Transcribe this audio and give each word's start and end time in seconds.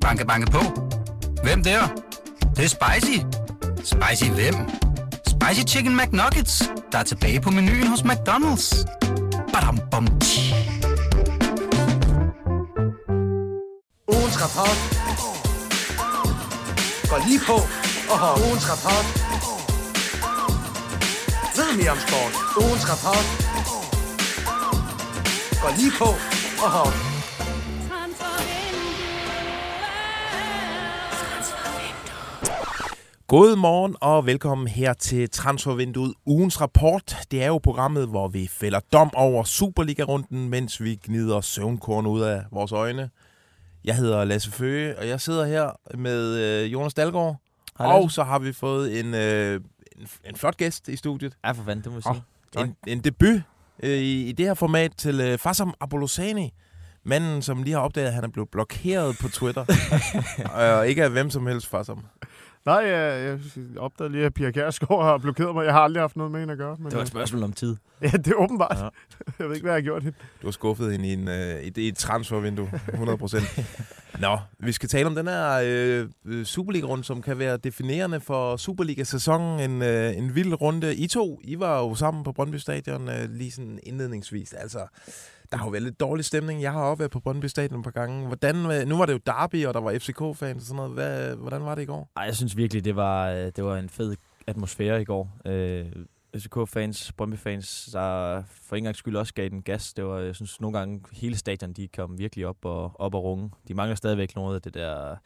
Banke, 0.00 0.26
banke 0.26 0.50
på. 0.50 0.60
Hvem 1.42 1.62
der? 1.64 1.80
Det, 2.40 2.56
det 2.56 2.64
er 2.64 2.68
spicy. 2.68 3.18
Spicy 3.84 4.30
hvem? 4.30 4.54
Spicy 5.26 5.74
Chicken 5.74 5.96
McNuggets, 5.96 6.70
der 6.92 6.98
er 6.98 7.02
tilbage 7.02 7.40
på 7.40 7.50
menuen 7.50 7.86
hos 7.86 8.00
McDonald's. 8.00 8.84
Badum, 9.52 9.78
bom, 9.90 10.06
tji. 10.20 10.54
Ugens 14.08 14.36
rapport. 14.42 14.78
Går 17.10 17.28
lige 17.28 17.40
på. 17.46 17.56
Og 18.12 18.38
ugens 18.46 18.66
rapport. 18.70 19.06
Ved 21.56 21.76
mere 21.76 21.90
om 21.90 21.98
sport. 22.06 22.32
Ugens 22.64 22.84
rapport. 22.90 23.26
Går 25.62 25.72
lige 25.76 25.92
på. 25.98 26.08
Og 26.64 26.70
God 33.30 33.56
morgen 33.56 33.96
og 34.00 34.26
velkommen 34.26 34.68
her 34.68 34.92
til 34.92 35.30
Transfervinduet 35.30 36.14
ugens 36.26 36.60
rapport. 36.60 37.16
Det 37.30 37.42
er 37.42 37.46
jo 37.46 37.58
programmet, 37.58 38.08
hvor 38.08 38.28
vi 38.28 38.46
fælder 38.46 38.80
dom 38.92 39.10
over 39.14 39.44
Superliga-runden, 39.44 40.48
mens 40.48 40.82
vi 40.82 41.00
gnider 41.04 41.40
søvnkorn 41.40 42.06
ud 42.06 42.20
af 42.20 42.44
vores 42.50 42.72
øjne. 42.72 43.10
Jeg 43.84 43.96
hedder 43.96 44.24
Lasse 44.24 44.50
Føge, 44.50 44.98
og 44.98 45.08
jeg 45.08 45.20
sidder 45.20 45.46
her 45.46 45.70
med 45.96 46.36
øh, 46.38 46.72
Jonas 46.72 46.94
Dalgaard. 46.94 47.36
Hej, 47.78 47.86
Lasse. 47.86 48.04
Og 48.04 48.10
så 48.10 48.22
har 48.24 48.38
vi 48.38 48.52
fået 48.52 49.00
en, 49.00 49.14
øh, 49.14 49.60
en, 49.96 50.08
en 50.24 50.36
flot 50.36 50.56
gæst 50.56 50.88
i 50.88 50.96
studiet. 50.96 51.36
Ja, 51.44 51.52
for 51.52 51.62
fanden, 51.64 51.84
det 51.84 51.92
må 51.92 51.96
jeg 51.96 52.02
sige. 52.02 52.22
Oh, 52.56 52.68
en, 52.68 52.76
en 52.86 53.04
debut 53.04 53.42
øh, 53.82 53.90
i, 53.90 54.28
i 54.28 54.32
det 54.32 54.46
her 54.46 54.54
format 54.54 54.92
til 54.96 55.20
øh, 55.20 55.38
Fassam 55.38 55.74
Abolosani. 55.80 56.52
Manden, 57.04 57.42
som 57.42 57.62
lige 57.62 57.74
har 57.74 57.80
opdaget, 57.80 58.08
at 58.08 58.14
han 58.14 58.24
er 58.24 58.28
blevet 58.28 58.48
blokeret 58.48 59.16
på 59.20 59.28
Twitter. 59.28 59.64
og 60.78 60.88
ikke 60.88 61.04
af 61.04 61.10
hvem 61.10 61.30
som 61.30 61.46
helst, 61.46 61.66
Fassam. 61.66 62.04
Nej, 62.66 62.74
jeg, 62.76 63.38
jeg 63.56 63.78
opdagede 63.78 64.12
lige, 64.12 64.24
at 64.24 64.34
Pia 64.34 64.50
Kjærsgaard 64.50 65.04
har 65.04 65.18
blokeret 65.18 65.54
mig. 65.54 65.64
Jeg 65.64 65.72
har 65.72 65.80
aldrig 65.80 66.02
haft 66.02 66.16
noget 66.16 66.32
med 66.32 66.40
hende 66.40 66.52
at 66.52 66.58
gøre. 66.58 66.76
Men, 66.78 66.86
Det 66.86 66.94
var 66.94 66.98
et 67.00 67.02
øh, 67.02 67.06
spørgsmål 67.08 67.42
om 67.42 67.52
tid. 67.52 67.76
Ja, 68.02 68.08
det 68.08 68.26
er 68.26 68.34
åbenbart. 68.34 68.76
Ja. 68.78 68.88
Jeg 69.38 69.48
ved 69.48 69.54
ikke, 69.54 69.64
hvad 69.64 69.72
jeg 69.72 69.76
har 69.76 69.84
gjort 69.84 70.02
hende. 70.02 70.16
Du 70.42 70.46
har 70.46 70.52
skuffet 70.52 70.92
hende 70.92 71.08
i, 71.08 71.12
en, 71.12 71.28
øh, 71.28 71.62
i, 71.62 71.72
i 71.76 71.88
et 71.88 71.96
transfervindue, 71.96 72.70
100%. 72.88 73.62
Nå, 74.20 74.38
vi 74.58 74.72
skal 74.72 74.88
tale 74.88 75.06
om 75.06 75.14
den 75.14 75.28
her 75.28 75.60
øh, 75.64 76.08
øh, 76.24 76.44
Superliga-runde, 76.44 77.04
som 77.04 77.22
kan 77.22 77.38
være 77.38 77.56
definerende 77.56 78.20
for 78.20 78.56
Superliga-sæsonen. 78.56 79.70
En, 79.70 79.82
øh, 79.82 80.16
en 80.16 80.34
vild 80.34 80.60
runde. 80.60 80.94
I 80.96 81.06
to, 81.06 81.40
I 81.44 81.58
var 81.58 81.78
jo 81.78 81.94
sammen 81.94 82.24
på 82.24 82.32
Brøndby 82.32 82.56
Stadion 82.56 83.08
øh, 83.08 83.30
lige 83.30 83.50
sådan 83.50 83.78
indledningsvis. 83.82 84.52
Altså, 84.52 84.78
der 85.52 85.58
har 85.58 85.64
jo 85.64 85.70
været 85.70 85.82
lidt 85.82 86.00
dårlig 86.00 86.24
stemning. 86.24 86.62
Jeg 86.62 86.72
har 86.72 86.80
også 86.80 86.98
været 86.98 87.10
på 87.10 87.20
Brøndby 87.20 87.46
Stadion 87.46 87.78
et 87.78 87.84
par 87.84 87.90
gange. 87.90 88.26
Hvordan, 88.26 88.56
øh, 88.56 88.86
nu 88.86 88.98
var 88.98 89.06
det 89.06 89.12
jo 89.12 89.20
Derby, 89.26 89.66
og 89.66 89.74
der 89.74 89.80
var 89.80 89.98
FCK-fans 89.98 90.56
og 90.56 90.66
sådan 90.66 90.76
noget. 90.76 90.92
Hvad, 90.92 91.36
hvordan 91.36 91.64
var 91.64 91.74
det 91.74 91.82
i 91.82 91.86
går? 91.86 92.10
Ej, 92.16 92.22
jeg 92.22 92.36
synes 92.36 92.56
virkelig, 92.56 92.84
det 92.84 92.96
var, 92.96 93.28
øh, 93.30 93.52
det 93.56 93.64
var 93.64 93.76
en 93.76 93.88
fed 93.88 94.16
atmosfære 94.46 95.02
i 95.02 95.04
går. 95.04 95.30
Øh, 95.46 95.86
FCK-fans, 96.36 97.12
Brøndby-fans, 97.12 97.88
der 97.92 98.42
for 98.46 98.76
en 98.76 98.84
gang 98.84 98.96
skyld 98.96 99.16
også 99.16 99.34
gav 99.34 99.48
den 99.48 99.62
gas. 99.62 99.94
Det 99.94 100.04
var, 100.04 100.18
jeg 100.18 100.34
synes, 100.34 100.60
nogle 100.60 100.78
gange 100.78 101.02
hele 101.12 101.36
stadion, 101.36 101.72
de 101.72 101.88
kom 101.88 102.18
virkelig 102.18 102.46
op 102.46 102.64
og, 102.64 103.00
op 103.00 103.14
og 103.14 103.24
runge. 103.24 103.50
De 103.68 103.74
mangler 103.74 103.94
stadigvæk 103.94 104.36
noget 104.36 104.54
af 104.54 104.62
det 104.62 104.74
der, 104.74 105.16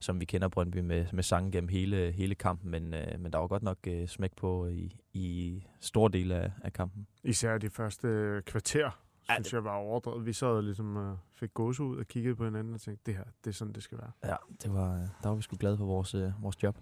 som 0.00 0.20
vi 0.20 0.24
kender 0.24 0.48
Brøndby 0.48 0.78
med, 0.78 1.06
med 1.12 1.22
sangen 1.22 1.52
gennem 1.52 1.68
hele, 1.68 2.12
hele 2.12 2.34
kampen, 2.34 2.70
men, 2.70 2.94
øh, 2.94 3.20
men 3.20 3.32
der 3.32 3.38
var 3.38 3.46
godt 3.46 3.62
nok 3.62 3.78
øh, 3.86 4.08
smæk 4.08 4.30
på 4.36 4.66
i, 4.66 4.96
i 5.12 5.62
store 5.80 6.10
dele 6.12 6.34
af, 6.34 6.50
af 6.64 6.72
kampen. 6.72 7.06
Især 7.24 7.58
de 7.58 7.70
første 7.70 8.08
øh, 8.08 8.42
kvarter, 8.42 8.90
Ja, 9.28 9.34
synes 9.34 9.46
det- 9.46 9.52
jeg 9.52 9.64
var 9.64 9.74
overdrevet. 9.74 10.26
Vi 10.26 10.32
sad 10.32 10.48
og 10.48 10.62
ligesom 10.62 10.96
øh, 10.96 11.16
fik 11.34 11.54
gåse 11.54 11.82
ud 11.82 11.98
og 11.98 12.06
kiggede 12.06 12.36
på 12.36 12.44
hinanden 12.44 12.74
og 12.74 12.80
tænkte, 12.80 13.02
det 13.06 13.14
her, 13.14 13.24
det 13.44 13.50
er 13.50 13.54
sådan, 13.54 13.74
det 13.74 13.82
skal 13.82 13.98
være. 13.98 14.10
Ja, 14.24 14.36
det 14.62 14.74
var, 14.74 14.88
der 15.22 15.28
var 15.28 15.34
vi 15.34 15.42
sgu 15.42 15.56
glade 15.60 15.76
for 15.78 15.84
vores, 15.84 16.14
øh, 16.14 16.30
vores 16.42 16.62
job. 16.62 16.76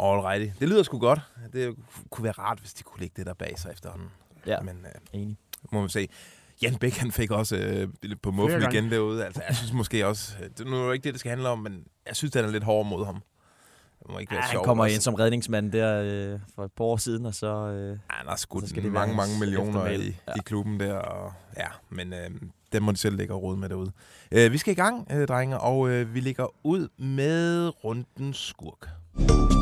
Alrighty. 0.00 0.58
Det 0.60 0.68
lyder 0.68 0.82
sgu 0.82 0.98
godt. 0.98 1.20
Det 1.52 1.76
kunne 2.10 2.24
være 2.24 2.32
rart, 2.32 2.58
hvis 2.58 2.74
de 2.74 2.82
kunne 2.82 3.00
lægge 3.00 3.14
det 3.16 3.26
der 3.26 3.34
bag 3.34 3.58
sig 3.58 3.72
efterhånden. 3.72 4.08
Ja, 4.46 4.60
Men 4.60 4.76
øh, 4.86 4.92
enig. 5.12 5.38
må 5.72 5.82
vi 5.82 5.88
se. 5.88 6.08
Jan 6.62 6.74
Bæk, 6.78 6.92
han 6.96 7.12
fik 7.12 7.30
også 7.30 7.56
øh, 7.56 7.88
lidt 8.02 8.22
på 8.22 8.30
muffen 8.30 8.62
igen 8.72 8.90
derude. 8.90 9.24
Altså, 9.24 9.42
jeg 9.48 9.56
synes 9.56 9.72
måske 9.72 10.06
også, 10.06 10.36
øh, 10.42 10.50
det 10.58 10.66
nu 10.66 10.76
er 10.76 10.84
jo 10.84 10.92
ikke 10.92 11.04
det, 11.04 11.14
det 11.14 11.20
skal 11.20 11.30
handle 11.30 11.48
om, 11.48 11.58
men 11.58 11.86
jeg 12.06 12.16
synes, 12.16 12.32
den 12.32 12.44
er 12.44 12.48
lidt 12.50 12.64
hård 12.64 12.86
mod 12.86 13.04
ham. 13.04 13.22
Må 14.10 14.18
ikke 14.18 14.32
Ja, 14.34 14.36
være 14.36 14.42
han 14.42 14.50
sjovt. 14.52 14.64
kommer 14.66 14.84
også. 14.84 14.94
ind 14.94 15.02
som 15.02 15.14
redningsmand 15.14 15.72
der 15.72 16.02
øh, 16.34 16.40
for 16.54 16.64
et 16.64 16.72
par 16.72 16.84
år 16.84 16.96
siden, 16.96 17.26
og 17.26 17.34
så... 17.34 17.46
Øh, 17.46 17.88
Ja, 17.88 17.94
han 18.10 18.26
har 18.28 18.36
så 18.36 18.42
skudt 18.42 18.68
skal 18.68 18.82
det 18.82 18.92
mange, 18.92 19.08
være 19.08 19.16
mange 19.16 19.38
millioner 19.40 19.86
i, 19.86 20.06
Ja. 20.28 20.32
i 20.36 20.40
klubben 20.44 20.80
der. 20.80 20.94
Og, 20.94 21.32
ja, 21.58 21.66
men 21.90 22.12
øh, 22.12 22.30
den 22.72 22.82
må 22.82 22.92
de 22.92 22.96
selv 22.96 23.16
lægge 23.16 23.34
rode 23.34 23.56
med 23.56 23.68
derude. 23.68 23.92
Øh, 24.32 24.52
vi 24.52 24.58
skal 24.58 24.72
i 24.72 24.74
gang, 24.74 25.08
øh, 25.12 25.28
drenge, 25.28 25.58
og 25.60 25.88
øh, 25.90 26.14
vi 26.14 26.20
ligger 26.20 26.46
ud 26.66 26.88
med 26.98 27.72
rundens 27.84 28.36
skurk. 28.38 28.88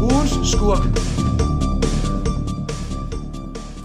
ugens 0.03 0.51
skurk. 0.53 0.85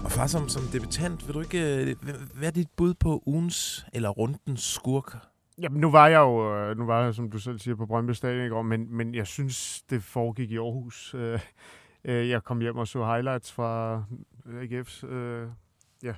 Og 0.04 0.10
far, 0.12 0.26
som, 0.26 0.48
som 0.48 0.62
debutant, 0.72 1.26
vil 1.26 1.34
du 1.34 1.40
ikke... 1.40 1.76
Øh, 1.76 1.96
hvad- 2.02 2.14
hvad 2.34 2.48
er 2.48 2.52
dit 2.52 2.68
bud 2.76 2.94
på 2.94 3.22
ugens 3.26 3.86
eller 3.92 4.08
rundens 4.08 4.62
skurk? 4.74 5.16
Jamen, 5.62 5.80
nu 5.80 5.90
var 5.90 6.08
jeg 6.08 6.18
jo, 6.18 6.56
øh, 6.56 6.78
nu 6.78 6.86
var 6.86 7.04
jeg, 7.04 7.14
som 7.14 7.30
du 7.30 7.38
selv 7.38 7.58
siger, 7.58 7.74
på 7.74 7.86
Brøndby 7.86 8.10
Stadion 8.10 8.46
i 8.46 8.48
går, 8.48 8.62
men, 8.62 8.96
men 8.96 9.14
jeg 9.14 9.26
synes, 9.26 9.82
det 9.90 10.02
foregik 10.02 10.50
i 10.50 10.56
Aarhus. 10.56 11.14
Øh, 11.18 11.40
øh, 12.04 12.28
Jeg 12.28 12.44
kom 12.44 12.60
hjem 12.60 12.76
og 12.76 12.88
så 12.88 13.04
highlights 13.04 13.52
fra 13.52 14.02
AGF's 14.46 15.06
øh, 15.06 15.48
ja, 16.02 16.14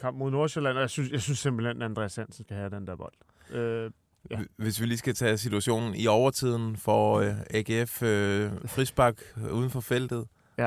kamp 0.00 0.16
mod 0.18 0.30
Nordsjælland, 0.30 0.76
og 0.76 0.80
jeg 0.80 0.90
synes, 0.90 1.10
jeg 1.10 1.20
synes 1.22 1.38
simpelthen, 1.38 1.82
at 1.82 1.84
Andreas 1.90 2.16
Hansen 2.16 2.44
skal 2.44 2.56
have 2.56 2.70
den 2.70 2.86
der 2.86 2.96
bold. 2.96 3.12
Øh, 3.50 3.90
Ja. 4.30 4.38
Hvis 4.56 4.80
vi 4.80 4.86
lige 4.86 4.98
skal 4.98 5.14
tage 5.14 5.38
situationen 5.38 5.94
i 5.94 6.06
overtiden 6.06 6.76
for 6.76 7.18
øh, 7.18 7.34
AGF 7.50 8.02
øh, 8.02 8.50
frisbak 8.66 9.16
uden 9.52 9.70
for 9.70 9.80
feltet. 9.80 10.24
Ja. 10.58 10.66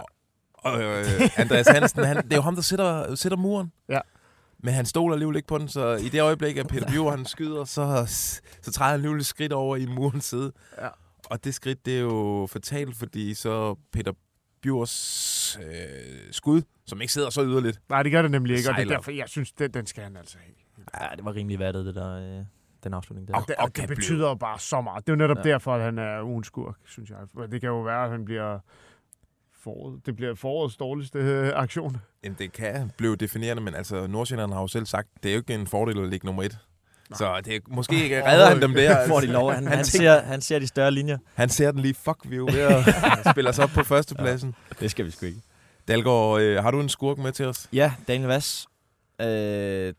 Og 0.54 0.82
øh, 0.82 1.06
Andreas 1.38 1.68
Hansen, 1.68 2.04
han, 2.04 2.16
det 2.18 2.34
er 2.34 2.36
jo 2.36 2.42
ham, 2.42 2.56
der 2.56 2.62
sætter, 2.62 3.16
sætter 3.16 3.38
muren. 3.38 3.72
Ja. 3.90 4.00
Men 4.64 4.74
han 4.74 4.86
stoler 4.86 5.14
alligevel 5.14 5.36
ikke 5.36 5.48
på 5.48 5.58
den, 5.58 5.68
så 5.68 5.96
i 5.96 6.10
det 6.10 6.22
øjeblik, 6.22 6.58
at 6.58 6.68
Peter 6.68 6.92
Bjur, 6.92 7.12
han 7.12 7.26
skyder, 7.26 7.64
så, 7.66 8.04
så 8.62 8.72
træder 8.72 8.90
han 8.92 8.94
alligevel 8.94 9.20
et 9.20 9.26
skridt 9.26 9.54
over 9.54 9.76
i 9.76 9.86
murens 9.86 10.26
side. 10.26 10.52
Ja. 10.82 10.88
Og 11.26 11.44
det 11.44 11.54
skridt, 11.56 11.86
det 11.86 11.96
er 11.98 12.02
jo 12.02 12.48
fatalt, 12.52 12.96
fordi 12.98 13.34
så 13.34 13.76
Peter 13.94 14.12
Bjurs 14.62 15.58
øh, 15.58 15.64
skud, 16.32 16.62
som 16.88 17.02
ikke 17.02 17.14
sidder 17.14 17.30
så 17.30 17.44
yderligt. 17.44 17.80
nej, 17.90 18.04
det 18.04 18.12
gør 18.12 18.22
det 18.22 18.32
nemlig 18.32 18.58
ikke, 18.58 18.70
og 18.70 18.76
det 18.76 18.82
er 18.82 18.88
derfor, 18.90 19.12
jeg 19.12 19.30
synes, 19.30 19.52
den, 19.52 19.72
den 19.74 19.86
skal 19.86 20.04
han 20.04 20.18
altså 20.18 20.38
have. 20.40 20.56
ja, 21.10 21.16
det 21.16 21.26
var 21.26 21.36
rimelig 21.36 21.60
vattet, 21.60 21.86
det 21.86 21.96
der, 21.96 22.40
øh, 22.40 22.46
den 22.84 22.94
afslutning 22.94 23.28
der. 23.28 23.36
Og- 23.36 23.48
Det, 23.48 23.56
og 23.56 23.76
det 23.76 23.88
betyder 23.88 24.36
bare 24.36 24.60
så 24.60 24.82
meget. 24.82 25.08
Det 25.08 25.12
er 25.12 25.16
jo 25.16 25.18
netop 25.18 25.38
Ja. 25.38 25.44
derfor, 25.44 25.76
at 25.76 25.82
han 25.82 25.98
er 26.00 26.24
ugens 26.24 26.48
skurk, 26.48 26.76
synes 26.86 27.10
jeg. 27.10 27.18
Det 27.52 27.62
kan 27.62 27.68
jo 27.70 27.82
være, 27.82 28.04
at 28.06 28.12
han 28.12 28.26
bliver 28.26 28.60
foråret. 29.64 30.06
Det 30.06 30.16
bliver 30.16 30.36
forårets 30.36 30.78
dårligste 30.78 31.20
øh, 31.20 31.52
aktion. 31.56 31.98
Jamen, 32.24 32.36
det 32.40 32.52
kan 32.52 32.92
blive 32.98 33.16
definerende, 33.16 33.64
men 33.64 33.76
altså, 33.76 34.08
Nordsjælland 34.08 34.54
har 34.54 34.62
jo 34.62 34.68
selv 34.68 34.86
sagt, 34.86 35.08
det 35.24 35.30
er 35.30 35.34
jo 35.36 35.40
ikke 35.40 35.54
en 35.54 35.68
fordel 35.68 36.00
at 36.04 36.10
ligge 36.10 36.26
nummer 36.26 36.44
et. 36.44 36.58
Så 37.16 37.42
det 37.46 37.56
er, 37.56 37.60
måske 37.68 38.04
ikke 38.04 38.26
redder 38.32 38.48
han 38.50 38.62
dem 38.62 38.74
der. 38.74 39.08
får 39.08 39.20
de 39.20 39.26
lov. 39.28 39.52
Han, 39.54 39.68
han, 39.68 39.84
tænker- 39.86 40.14
ser, 40.20 40.22
han 40.22 40.42
ser 40.42 40.60
de 40.60 40.68
større 40.68 40.92
linjer. 40.92 41.18
Han 41.34 41.50
ser 41.50 41.72
den 41.72 41.82
lige, 41.82 41.94
fuck, 41.94 42.18
vi 42.30 42.36
er 42.36 42.38
jo 42.38 42.46
ved 42.46 42.60
at 42.60 42.84
spille 43.34 43.50
os 43.50 43.60
op 43.60 43.70
på 43.70 43.84
førstepladsen. 43.84 44.56
Det 44.80 44.92
skal 44.92 45.06
vi 45.06 45.12
sgu 45.12 45.26
ikke. 45.26 45.42
Dalgaard, 45.88 46.42
øh, 46.42 46.64
har 46.64 46.72
du 46.72 46.80
en 46.82 46.90
skurk 46.90 47.18
med 47.18 47.32
til 47.32 47.46
os? 47.46 47.70
Ja, 47.74 47.94
Daniel 48.08 48.28
Vass, 48.28 48.68
øh, 49.22 49.28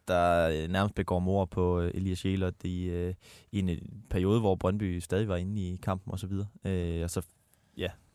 der 0.09 0.69
nærmest 0.69 0.94
begår 0.94 1.19
mor 1.19 1.44
på 1.44 1.81
øh, 1.81 1.91
Elias 1.94 2.25
Jæler 2.25 2.50
i, 2.65 2.84
øh, 2.84 3.15
i 3.53 3.59
en 3.59 3.70
periode, 4.10 4.41
hvor 4.41 4.54
Brøndby 4.54 4.99
stadig 4.99 5.28
var 5.28 5.37
inde 5.37 5.62
i 5.62 5.78
kampen 5.82 6.15
osv. 6.15 6.32
Øh, 6.70 7.03
og 7.04 7.10
så, 7.10 7.22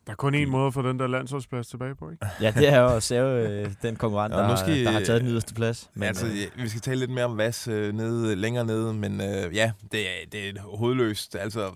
Der 0.06 0.12
er 0.12 0.16
kun 0.16 0.34
én 0.34 0.46
måde 0.46 0.66
at 0.66 0.74
få 0.74 0.82
den 0.88 0.98
der 0.98 1.06
landsholdsplads 1.06 1.66
tilbage 1.68 1.94
på, 1.94 2.10
ikke? 2.10 2.26
ja, 2.40 2.50
det 2.50 2.68
er 2.68 2.80
jo 2.80 2.88
at 2.96 3.02
save 3.02 3.48
øh, 3.48 3.72
den 3.82 3.96
konkurrent, 3.96 4.34
Ja, 4.34 4.40
der, 4.40 4.48
nu 4.48 4.56
skal 4.56 4.84
der 4.84 4.90
har 4.90 5.00
taget 5.00 5.20
den 5.20 5.30
yderste 5.30 5.54
plads. 5.54 5.90
Men, 5.94 6.02
altså, 6.02 6.26
øh, 6.26 6.62
vi 6.62 6.68
skal 6.68 6.80
tale 6.80 7.00
lidt 7.00 7.10
mere 7.10 7.24
om 7.24 7.38
Vas 7.38 7.68
øh, 7.68 7.94
nede, 7.94 8.36
længere 8.36 8.64
nede, 8.64 8.94
men 8.94 9.20
øh, 9.20 9.56
ja, 9.56 9.72
det 9.92 10.00
er, 10.00 10.26
det 10.32 10.48
er 10.48 10.62
hovedløst. 10.62 11.36
Altså, 11.36 11.72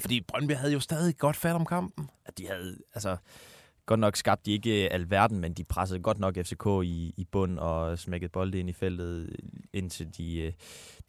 fordi 0.00 0.20
Brøndby 0.28 0.52
havde 0.52 0.72
jo 0.72 0.80
stadig 0.80 1.16
godt 1.18 1.36
fat 1.36 1.54
om 1.54 1.66
kampen. 1.66 2.08
at 2.26 2.38
de 2.38 2.46
havde, 2.46 2.76
altså, 2.94 3.16
godt 3.90 4.00
nok 4.00 4.16
skabt 4.16 4.46
de 4.46 4.52
ikke 4.52 4.84
øh, 4.84 4.88
alverden, 4.90 5.40
men 5.40 5.52
de 5.52 5.64
pressede 5.64 6.00
godt 6.00 6.18
nok 6.18 6.34
FCK 6.34 6.66
i, 6.84 7.14
i 7.16 7.26
bund 7.32 7.58
og 7.58 7.98
smækkede 7.98 8.30
bolde 8.30 8.58
ind 8.58 8.70
i 8.70 8.72
feltet, 8.72 9.36
indtil 9.72 10.08
de, 10.16 10.40
øh, 10.40 10.52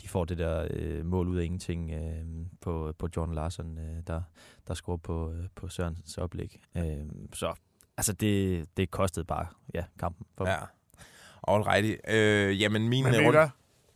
de 0.01 0.07
får 0.07 0.25
det 0.25 0.37
der 0.37 0.67
øh, 0.69 1.05
mål 1.05 1.27
ud 1.27 1.37
af 1.37 1.43
ingenting 1.43 1.91
øh, 1.91 2.45
på, 2.61 2.93
på 2.99 3.07
John 3.15 3.33
Larsen, 3.33 3.77
øh, 3.77 4.03
der, 4.07 4.21
der 4.67 4.73
scorer 4.73 4.97
på, 4.97 5.31
øh, 5.31 5.47
på 5.55 5.67
Sørensens 5.67 6.17
oplæg. 6.17 6.59
Øh, 6.77 6.83
så 7.33 7.53
altså 7.97 8.13
det, 8.13 8.65
det 8.77 8.91
kostede 8.91 9.25
bare 9.25 9.47
ja, 9.73 9.83
kampen 9.99 10.25
for. 10.37 10.47
Ja. 10.47 10.57
Alrighty. 11.47 11.95
Øh, 12.07 12.61
jamen, 12.61 12.89
min 12.89 13.03
Men 13.03 13.13
I 13.13 13.17
runde... 13.17 13.49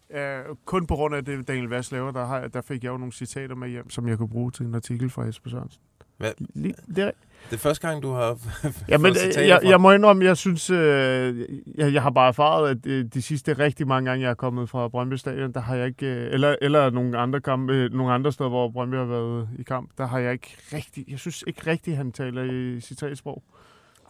Uh, 0.10 0.58
kun 0.66 0.88
på 0.88 0.96
grund 0.96 1.16
af 1.16 1.26
det, 1.26 1.48
Daniel 1.48 1.68
Vass 1.68 1.92
laver, 1.92 2.12
der, 2.12 2.26
har, 2.26 2.48
der 2.48 2.62
fik 2.62 2.84
jeg 2.84 2.90
jo 2.90 2.98
nogle 2.98 3.14
citater 3.14 3.56
med 3.56 3.70
hjem, 3.70 3.90
som 3.90 4.08
jeg 4.08 4.18
kunne 4.18 4.30
bruge 4.30 4.52
til 4.52 4.66
en 4.66 4.76
artikel 4.76 5.10
fra 5.10 5.24
Jesper 5.24 5.50
Sørensen. 5.50 5.82
Hvad? 6.18 6.32
Lige, 6.54 6.74
det 6.96 7.04
er, 7.04 7.12
Det 7.50 7.54
er 7.56 7.58
første 7.58 7.88
gang, 7.88 8.04
du 8.04 8.12
har 8.12 8.38
Ja, 8.90 8.98
men 8.98 9.16
citater 9.16 9.42
jeg, 9.42 9.60
fra. 9.64 9.70
jeg 9.70 9.82
må 9.82 9.92
indrømme, 9.92 10.26
jeg 10.26 10.38
synes, 10.38 10.70
øh, 10.70 11.40
jeg, 11.78 11.94
jeg 11.94 12.02
har 12.02 12.10
bare 12.10 12.28
erfaret, 12.28 12.70
at 12.70 12.78
øh, 12.86 13.06
de 13.14 13.22
sidste 13.22 13.54
rigtig 13.54 13.88
mange 13.88 14.10
gange, 14.10 14.24
jeg 14.24 14.30
er 14.30 14.34
kommet 14.36 14.70
fra 14.70 14.88
Brøndby 14.88 15.14
Stadion, 15.14 15.52
der 15.54 15.60
har 15.60 15.76
jeg 15.76 15.88
ikke, 15.88 16.06
øh, 16.06 16.34
eller, 16.34 16.56
eller 16.62 16.90
nogle 16.90 17.18
andre 17.18 17.42
kampe, 17.42 17.74
øh, 17.74 17.94
nogle 17.94 18.14
andre 18.14 18.32
steder, 18.32 18.50
hvor 18.50 18.70
Brøndby 18.70 18.96
har 18.96 19.06
været 19.06 19.50
i 19.60 19.64
kamp, 19.64 19.90
der 19.98 20.08
har 20.08 20.20
jeg 20.20 20.34
ikke 20.34 20.58
rigtig, 20.74 21.06
jeg 21.08 21.20
synes 21.20 21.44
ikke 21.48 21.68
rigtig, 21.72 21.98
han 21.98 22.12
taler 22.12 22.44
i 22.44 22.82
citatsprog. 22.82 23.44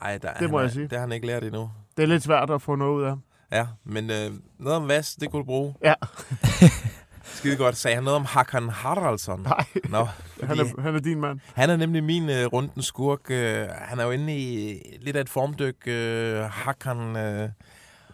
Ej, 0.01 0.17
der, 0.17 0.33
Det 0.33 0.49
må 0.49 0.57
han, 0.57 0.63
jeg 0.63 0.69
er- 0.69 0.73
sige. 0.73 0.83
Det 0.83 0.91
har 0.91 0.99
han 0.99 1.11
ikke 1.11 1.27
lært 1.27 1.43
endnu. 1.43 1.69
Det 1.97 2.03
er 2.03 2.07
lidt 2.07 2.23
svært 2.23 2.49
at 2.49 2.61
få 2.61 2.75
noget 2.75 2.95
ud 2.97 3.03
af 3.03 3.09
ham. 3.09 3.21
Ja, 3.51 3.67
men 3.83 4.09
øh, 4.09 4.31
noget 4.59 4.77
om 4.77 4.87
Vas, 4.87 5.15
det 5.15 5.31
kunne 5.31 5.39
du 5.39 5.45
bruge. 5.45 5.73
Ja. 5.83 5.93
Skide 7.45 7.57
godt. 7.57 7.77
Sagde 7.77 7.95
han 7.95 8.03
noget 8.03 8.15
om 8.15 8.25
Hakan 8.25 8.69
Haraldsson? 8.69 9.41
Nej, 9.41 9.65
Nå, 9.89 10.07
han 10.49 10.59
er, 10.59 10.81
han 10.81 10.95
er 10.95 10.99
din 10.99 11.19
mand. 11.19 11.39
han 11.53 11.69
er 11.69 11.75
nemlig 11.75 12.03
min 12.03 12.29
øh, 12.29 12.45
rundens 12.45 12.85
skurk. 12.85 13.31
Øh, 13.31 13.67
han 13.69 13.99
er 13.99 14.03
jo 14.03 14.11
inde 14.11 14.37
i 14.37 14.79
lidt 15.01 15.15
af 15.15 15.21
et 15.21 15.29
formdyk. 15.29 15.87
Øh, 15.87 16.43
Hakan... 16.43 17.15
Øh, 17.15 17.49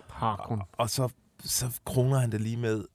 Harkon. 0.09 0.61
og 0.77 0.89
så, 0.89 1.09
så 1.43 1.65
kroner 1.85 2.19
han 2.19 2.31
det 2.31 2.41
lige 2.41 2.57
med, 2.57 2.85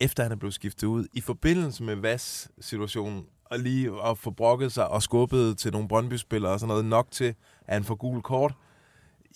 efter 0.00 0.22
han 0.22 0.32
er 0.32 0.36
blevet 0.36 0.54
skiftet 0.54 0.86
ud, 0.86 1.06
i 1.12 1.20
forbindelse 1.20 1.82
med 1.82 1.96
Vas-situationen, 1.96 3.24
og 3.44 3.58
lige 3.58 3.90
at 4.06 4.18
få 4.18 4.30
brokket 4.30 4.72
sig 4.72 4.88
og 4.88 5.02
skubbet 5.02 5.58
til 5.58 5.72
nogle 5.72 5.88
Brøndby-spillere 5.88 6.52
og 6.52 6.60
sådan 6.60 6.68
noget, 6.68 6.84
nok 6.84 7.10
til, 7.10 7.34
at 7.66 7.74
han 7.74 7.84
får 7.84 7.94
gul 7.94 8.22
kort. 8.22 8.54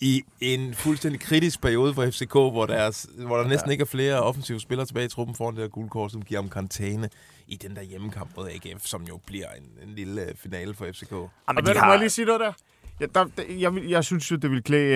I 0.01 0.21
en 0.41 0.73
fuldstændig 0.73 1.21
kritisk 1.21 1.61
periode 1.61 1.93
for 1.93 2.05
FCK, 2.05 2.31
hvor 2.31 2.65
der, 2.65 2.73
er, 2.73 3.07
hvor 3.27 3.37
der 3.37 3.47
næsten 3.47 3.71
ikke 3.71 3.81
er 3.81 3.85
flere 3.85 4.21
offensive 4.21 4.59
spillere 4.59 4.85
tilbage 4.87 5.05
i 5.05 5.09
truppen 5.09 5.35
foran 5.35 5.55
det 5.55 5.61
her 5.63 5.67
gule 5.69 5.89
kort, 5.89 6.11
som 6.11 6.21
giver 6.21 6.41
ham 6.41 6.49
karantæne 6.49 7.09
i 7.47 7.55
den 7.55 7.75
der 7.75 7.81
hjemmekamp 7.81 8.29
mod 8.37 8.47
AGF, 8.49 8.85
som 8.85 9.03
jo 9.03 9.19
bliver 9.25 9.45
en, 9.57 9.89
en 9.89 9.95
lille 9.95 10.21
øh, 10.21 10.35
finale 10.35 10.73
for 10.73 10.85
FCK. 10.93 11.11
Og 11.11 11.29
ved 11.55 11.73
du, 11.73 11.79
må 11.85 11.91
jeg 11.91 11.99
lige 11.99 12.09
sige 12.09 12.25
noget 12.25 12.39
der? 12.39 12.51
Ja, 12.99 13.05
der, 13.15 13.25
der 13.37 13.43
jeg, 13.49 13.89
jeg 13.89 14.03
synes 14.03 14.31
jo, 14.31 14.35
det 14.35 14.49
ville 14.49 14.63
klæde, 14.63 14.95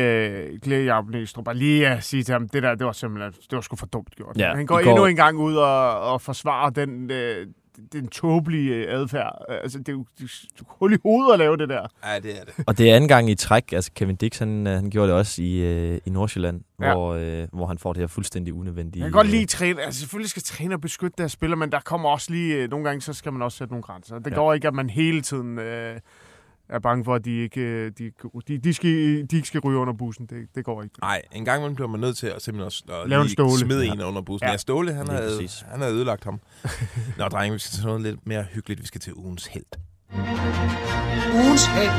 øh, 0.54 0.60
klæde 0.60 0.86
Jacob 0.86 1.10
Næstrup 1.10 1.46
bare 1.46 1.56
lige 1.58 1.88
at 1.88 2.04
sige 2.04 2.24
til 2.24 2.34
ham, 2.34 2.50
det 2.50 2.64
der, 2.64 2.76
det 2.76 2.86
var 2.86 2.92
simpelthen, 2.92 3.32
det 3.50 3.56
var 3.56 3.62
sgu 3.62 3.76
for 3.76 3.86
dumt 3.86 4.16
gjort. 4.16 4.38
Ja, 4.38 4.56
Han 4.56 4.66
går 4.66 4.84
går- 4.84 4.90
endnu 4.90 5.06
en 5.06 5.16
gang 5.16 5.38
ud 5.38 5.56
og, 5.56 6.00
og 6.02 6.22
forsvarer 6.22 6.70
den, 6.70 7.12
øh, 7.12 7.48
den 7.94 8.08
tåbelige 8.08 8.74
øh, 8.76 9.00
adfærd. 9.00 9.46
Altså, 9.50 9.78
det 9.80 9.90
er 9.90 9.94
jo 9.94 10.06
det 10.20 10.24
er 10.60 10.64
hul 10.68 10.94
i 10.94 10.98
hovedet 11.04 11.34
at 11.34 11.40
lave 11.40 11.58
det 11.58 11.70
der. 11.70 11.88
Ja, 12.06 12.20
det 12.20 12.40
er 12.40 12.44
det. 12.44 12.54
Og 12.68 12.78
det 12.78 12.92
er 12.92 12.96
anden 12.96 13.08
gang 13.08 13.30
i 13.30 13.36
træk. 13.36 13.72
Altså 13.74 13.92
Kevin 13.96 14.16
Dix, 14.16 14.40
han, 14.40 14.68
øh, 14.68 14.74
han 14.74 14.90
gjorde 14.90 15.08
det 15.08 15.16
også 15.18 15.42
i, 15.42 15.56
øh, 15.60 16.00
i 16.06 16.10
Nordsjælland, 16.10 16.62
Ja. 16.82 16.94
hvor, 16.94 17.14
øh, 17.14 17.48
hvor 17.54 17.66
han 17.68 17.78
får 17.78 17.94
det 17.94 18.00
her 18.00 18.08
fuldstændig 18.08 18.54
unødvendige... 18.54 19.04
Jeg 19.04 19.12
kan 19.12 19.18
godt 19.18 19.28
øh, 19.28 19.32
lide 19.34 19.46
træne. 19.46 19.82
Altså, 19.82 20.00
selvfølgelig 20.00 20.30
skal 20.30 20.44
træner 20.44 20.78
beskytte 20.78 21.16
deres 21.18 21.32
spillere, 21.32 21.58
men 21.60 21.72
der 21.72 21.80
kommer 21.80 22.10
også 22.10 22.32
lige... 22.32 22.56
øh, 22.56 22.70
Nogle 22.70 22.86
gange, 22.86 23.02
så 23.02 23.14
skal 23.14 23.34
man 23.34 23.42
også 23.42 23.58
sætte 23.58 23.74
nogle 23.74 23.84
grænser. 23.84 24.20
Det 24.20 24.32
Ja. 24.32 24.36
går 24.36 24.54
ikke, 24.54 24.68
at 24.68 24.74
man 24.74 24.90
hele 24.90 25.22
tiden 25.22 25.60
øh, 25.60 26.00
er 26.70 26.80
bange 26.80 27.06
for, 27.06 27.16
at 27.16 27.26
de 27.26 27.32
ikke, 27.44 27.62
øh, 27.62 27.92
de, 27.98 28.12
de, 28.48 28.58
de, 28.58 28.74
skal, 28.74 28.90
de 29.32 29.36
ikke 29.36 29.48
skal 29.48 29.60
ryge 29.60 29.78
under 29.78 29.94
bussen. 29.94 30.26
Det, 30.26 30.38
det 30.56 30.66
går 30.66 30.84
ikke. 30.84 30.96
Nej, 31.02 31.22
en 31.32 31.46
gang 31.46 31.58
imellem 31.60 31.76
bliver 31.76 31.88
man 31.88 32.00
nødt 32.00 32.18
til 32.18 32.28
at 32.28 32.42
simpelthen 32.42 32.66
også 32.66 32.84
at 32.90 33.10
Lave 33.10 33.20
en 33.22 33.26
lige 33.26 33.34
Ståle. 33.34 33.60
smide 33.60 33.86
Ja. 33.86 33.94
en 33.94 34.02
under 34.02 34.22
bussen. 34.22 34.46
Ja. 34.48 34.52
Ja, 34.52 34.58
Ståle, 34.58 34.94
han 34.94 35.08
havde, 35.08 35.50
han 35.66 35.82
havde 35.82 35.94
ødelagt 35.94 36.24
ham. 36.24 36.40
Nå, 37.18 37.28
drenge, 37.28 37.54
vi 37.54 37.60
skal 37.60 37.76
til 37.76 37.86
noget 37.86 38.02
lidt 38.02 38.28
mere 38.28 38.44
hyggeligt. 38.44 38.82
Vi 38.82 38.88
skal 38.88 39.02
til 39.02 39.14
ugens 39.16 39.46
held. 39.48 39.66
Ugens 41.34 41.66
held. 41.66 41.90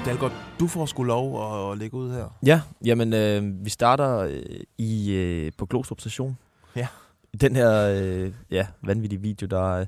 Og 0.00 0.06
Dalgaard, 0.06 0.32
du 0.60 0.66
får 0.66 0.86
sgu 0.86 1.02
lov 1.02 1.72
at 1.72 1.78
lægge 1.78 1.96
ud 1.96 2.10
her. 2.12 2.36
Ja, 2.46 2.60
jamen 2.84 3.12
øh, 3.14 3.64
vi 3.64 3.70
starter 3.70 4.18
øh, 4.18 4.40
i 4.78 5.12
øh, 5.12 5.52
på 5.58 5.66
Glostrup 5.66 6.00
station. 6.00 6.38
Ja. 6.76 6.86
I 7.32 7.36
Den 7.36 7.56
her 7.56 8.00
øh, 8.02 8.32
ja, 8.50 8.66
vanvittige 8.82 9.20
video, 9.22 9.46
der, 9.46 9.64
øh, 9.66 9.86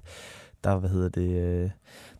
der, 0.65 0.79
hvad 0.79 0.91
hedder 0.91 1.09
det, 1.09 1.29
øh, 1.43 1.71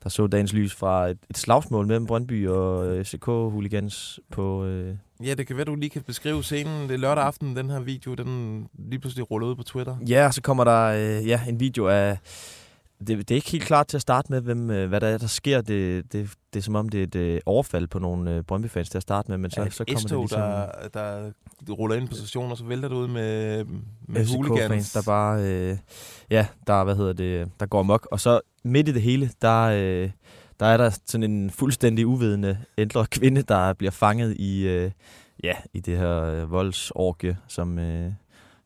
der 0.03 0.09
så 0.09 0.27
dagens 0.27 0.53
lys 0.53 0.75
fra 0.75 1.09
et, 1.09 1.19
et 1.31 1.39
slagsmål 1.39 1.87
mellem 1.87 2.07
Brøndby 2.07 2.49
og 2.49 2.87
øh, 2.87 3.05
FCK-hooligans 3.05 4.19
på... 4.31 4.65
Øh, 4.65 4.95
Ja, 5.25 5.35
det 5.35 5.47
kan 5.47 5.57
være, 5.57 5.65
du 5.65 5.75
lige 5.75 5.91
kan 5.91 6.03
beskrive 6.03 6.43
scenen. 6.43 6.89
Det 6.89 6.95
er 6.95 6.99
lørdag 6.99 7.25
aften, 7.25 7.57
den 7.57 7.71
her 7.71 7.81
video, 7.81 8.15
den 8.15 8.67
lige 8.91 9.01
pludselig 9.01 9.31
ruller 9.31 9.49
ud 9.49 9.55
på 9.55 9.63
Twitter. 9.63 9.97
ja, 10.09 10.27
og 10.27 10.35
så 10.35 10.43
kommer 10.43 10.65
der 10.65 10.83
øh, 10.87 11.29
ja, 11.29 11.41
en 11.49 11.61
video 11.61 11.87
af... 11.89 12.19
Det, 13.07 13.29
det 13.29 13.31
er 13.31 13.35
ikke 13.35 13.51
helt 13.51 13.65
klart 13.65 13.87
til 13.87 13.97
at 13.97 14.01
starte 14.01 14.33
med, 14.33 14.41
hvem, 14.41 14.71
øh, 14.71 14.89
hvad 14.89 15.01
der 15.01 15.07
er, 15.07 15.19
der 15.19 15.27
sker. 15.27 15.61
Det, 15.61 16.13
det, 16.13 16.31
det 16.53 16.59
er 16.59 16.63
som 16.63 16.75
om, 16.75 16.89
det 16.89 17.01
er 17.01 17.05
et 17.05 17.15
øh, 17.15 17.41
overfald 17.47 17.87
på 17.89 17.99
nogle 17.99 18.31
øh, 18.31 18.43
Brøndby-fans 18.43 18.91
til 18.91 18.99
at 18.99 19.03
starte 19.03 19.31
med, 19.31 19.39
men 19.39 19.51
så, 19.51 19.67
Så, 19.71 19.77
så 19.77 19.85
kommer 19.85 20.09
det 20.09 20.19
ligesom... 20.19 20.41
der, 20.41 21.31
der 21.67 21.73
ruller 21.73 21.97
ind 21.97 22.09
på 22.09 22.15
stationen, 22.15 22.51
og 22.51 22.59
så 22.59 22.65
vælter 22.65 22.89
det 22.89 22.97
ud 22.97 23.09
med, 23.09 23.65
med 24.09 24.27
hooligans. 24.27 24.93
der 24.93 25.03
bare, 25.03 25.43
øh, 25.43 25.77
ja, 26.31 26.47
der, 26.67 26.85
hvad 26.85 26.97
hedder 26.97 27.13
det, 27.13 27.51
der 27.61 27.67
går 27.67 27.81
amok. 27.81 28.09
Og 28.11 28.21
så 28.21 28.41
midt 28.65 28.89
i 28.89 28.93
det 28.93 29.03
hele, 29.03 29.31
der, 29.43 29.63
øh, 29.63 30.11
der 30.61 30.67
er 30.67 30.77
der 30.77 30.91
sådan 31.07 31.31
en 31.31 31.51
fuldstændig 31.51 32.07
uvidende 32.07 32.59
ældre 32.79 33.07
kvinde, 33.07 33.43
der 33.43 33.73
bliver 33.73 33.91
fanget 33.91 34.37
i, 34.37 34.69
øh, 34.69 34.91
ja, 35.45 35.55
i 35.73 35.81
det 35.81 35.99
her 35.99 36.23
øh, 36.23 36.51
voldsorgie, 36.51 37.37
som, 37.49 37.79
øh, 37.79 38.13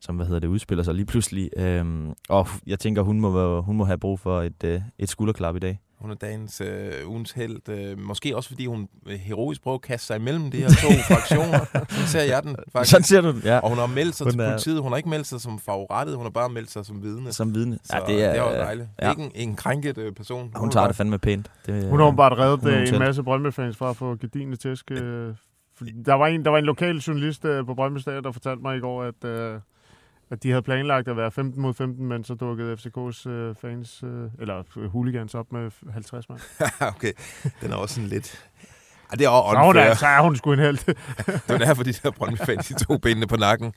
som, 0.01 0.15
hvad 0.15 0.25
hedder 0.25 0.39
det, 0.39 0.47
udspiller 0.47 0.83
sig 0.83 0.93
lige 0.93 1.05
pludselig. 1.05 1.49
Øhm, 1.57 2.13
og 2.29 2.47
jeg 2.67 2.79
tænker, 2.79 3.01
hun 3.01 3.19
må, 3.19 3.61
hun 3.61 3.75
må 3.77 3.85
have 3.85 3.97
brug 3.97 4.19
for 4.19 4.41
et, 4.41 4.63
øh, 4.63 4.81
et 4.99 5.09
skulderklap 5.09 5.55
i 5.55 5.59
dag. 5.59 5.79
Hun 5.99 6.11
er 6.11 6.15
dagens 6.15 6.61
øh, 6.61 6.91
ugens 7.09 7.31
held. 7.31 7.69
Øh, 7.69 7.99
måske 7.99 8.35
også, 8.35 8.49
fordi 8.49 8.65
hun 8.65 8.87
øh, 9.07 9.19
heroisk 9.19 9.61
prøver 9.63 9.75
at 9.75 9.81
kaste 9.81 10.07
sig 10.07 10.15
imellem 10.15 10.51
de 10.51 10.57
her 10.57 10.67
to 10.69 10.87
fraktioner. 11.13 11.59
Sådan 11.89 12.07
ser 12.07 12.21
jeg 12.21 12.43
den, 12.43 12.55
faktisk. 12.71 12.91
Sådan 12.91 13.03
ser 13.03 13.21
du 13.21 13.31
den, 13.31 13.41
ja. 13.43 13.59
Og 13.59 13.69
hun 13.69 13.77
har 13.77 13.87
meldt 13.87 14.15
sig 14.15 14.25
Hun 14.25 14.31
til 14.31 14.39
er- 14.41 14.49
politiet. 14.49 14.81
Hun 14.81 14.91
har 14.91 14.97
ikke 14.97 15.09
meldt 15.09 15.27
sig 15.27 15.41
som 15.41 15.59
favorittet, 15.59 16.15
hun 16.15 16.25
har 16.25 16.29
bare 16.29 16.49
meldt 16.49 16.71
sig 16.71 16.85
som 16.85 17.03
vidne. 17.03 17.33
Som 17.33 17.53
vidne. 17.55 17.79
Så 17.83 17.95
Ja, 17.97 18.13
det 18.13 18.23
er, 18.23 18.29
det 18.31 18.39
er 18.39 18.43
jo 18.43 18.49
øh, 18.51 18.57
dejligt. 18.59 18.89
ja. 19.01 19.09
Ikke 19.09 19.21
en, 19.23 19.31
en 19.35 19.55
krænket 19.55 19.97
øh, 19.97 20.13
person. 20.13 20.51
Hun 20.55 20.71
tager 20.71 20.87
det 20.87 20.95
fandme 20.95 21.17
pænt. 21.19 21.51
Det, 21.65 21.89
Hun 21.89 21.99
har 21.99 22.11
bare 22.11 22.37
reddet 22.37 22.59
hun 22.59 22.69
øh, 22.71 22.87
en 22.93 22.99
masse 22.99 23.23
Brøndby-fans 23.23 23.77
fra 23.77 23.89
at 23.89 23.95
få 23.95 24.15
gedine 24.15 24.55
tæsk. 24.55 24.91
øh, 24.91 25.33
fordi 25.77 25.91
Der 26.05 26.13
var 26.13 26.27
en, 26.27 26.45
der 26.45 26.51
var 26.51 26.57
en 26.57 26.65
lokal 26.65 26.97
journalist 26.97 27.45
øh, 27.45 27.65
på 27.65 27.73
Brøndby 27.75 27.97
Stadion, 27.99 28.23
der 28.23 28.31
fortalte 28.31 28.61
mig 28.61 28.77
i 28.77 28.79
går, 28.79 29.03
at, 29.03 29.25
øh, 29.29 29.59
at 30.29 30.43
de 30.43 30.49
havde 30.49 30.61
planlagt 30.61 31.07
at 31.07 31.17
være 31.17 31.31
15 31.31 31.61
mod 31.61 31.73
15, 31.73 32.05
men 32.07 32.23
så 32.23 32.33
dukkede 32.35 32.73
FCK's 32.73 33.29
øh, 33.29 33.55
fans, 33.61 34.03
øh, 34.03 34.29
eller 34.39 34.63
øh, 34.77 34.89
hooligans 34.91 35.35
op 35.35 35.51
med 35.51 35.71
50 35.91 36.29
mand. 36.29 36.39
okay, 36.95 37.11
den 37.61 37.71
er 37.71 37.75
også 37.75 37.95
sådan 37.95 38.09
lidt... 38.09 38.49
Ej, 39.09 39.15
det 39.15 39.25
er 39.25 39.29
også 39.29 39.55
Så 39.55 39.59
hun, 39.59 39.67
unfair. 39.69 39.87
da- 39.87 39.95
så 39.95 40.05
er 40.07 40.21
hun 40.21 40.35
sgu 40.35 40.53
en 40.53 40.59
held. 40.59 40.77
Det 41.47 41.49
er 41.49 41.57
derfor, 41.57 41.83
de 41.83 41.93
der 41.93 42.11
Brøndby-fans, 42.11 42.67
de 42.67 42.73
to 42.85 42.97
benene 42.97 43.27
på 43.27 43.35
nakken. 43.35 43.73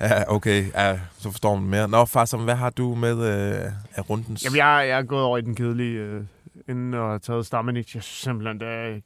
Ja, 0.00 0.34
okay, 0.34 0.72
ja, 0.74 1.00
så 1.18 1.30
forstår 1.30 1.54
man 1.56 1.68
mere. 1.70 1.88
Nå, 1.88 2.04
far, 2.04 2.24
som, 2.24 2.44
hvad 2.44 2.54
har 2.54 2.70
du 2.70 2.94
med 2.94 3.16
øh, 3.18 3.72
af 3.94 4.10
rundens? 4.10 4.44
Jamen, 4.44 4.56
jeg, 4.56 4.84
jeg 4.88 4.98
er 4.98 5.02
gået 5.02 5.22
over 5.22 5.38
i 5.38 5.40
den 5.40 5.54
kedelige, 5.54 5.98
øh, 5.98 6.22
inden 6.68 6.94
og 6.94 7.10
har 7.10 7.18
taget 7.18 7.46
Stamenic. 7.46 7.94
Jeg 7.94 8.02
synes 8.02 8.20
simpelthen, 8.22 8.60
det, 8.60 8.68
er- 8.68 9.00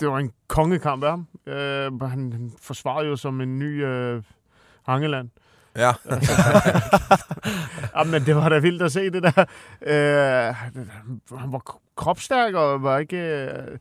det 0.00 0.08
var 0.08 0.18
en 0.18 0.30
kongekamp 0.48 1.04
af 1.04 1.10
ham. 1.10 1.26
Øh, 1.46 2.00
han, 2.00 2.32
han 2.32 2.52
forsvarede 2.62 3.08
jo 3.08 3.16
som 3.16 3.40
en 3.40 3.58
ny 3.58 3.84
øh, 3.84 4.22
Hangeland. 4.86 5.28
Ja, 5.28 5.47
Ja, 5.76 5.92
men 8.12 8.26
det 8.26 8.36
var 8.36 8.48
da 8.48 8.58
vildt 8.58 8.82
at 8.82 8.92
se 8.92 9.10
det 9.10 9.22
der. 9.22 9.44
Øh, 9.86 10.54
han, 11.38 11.52
var 11.52 11.76
kropstærk 11.96 12.54
og 12.54 12.82
var 12.82 12.98
ikke... 12.98 13.16
Øh, 13.16 13.78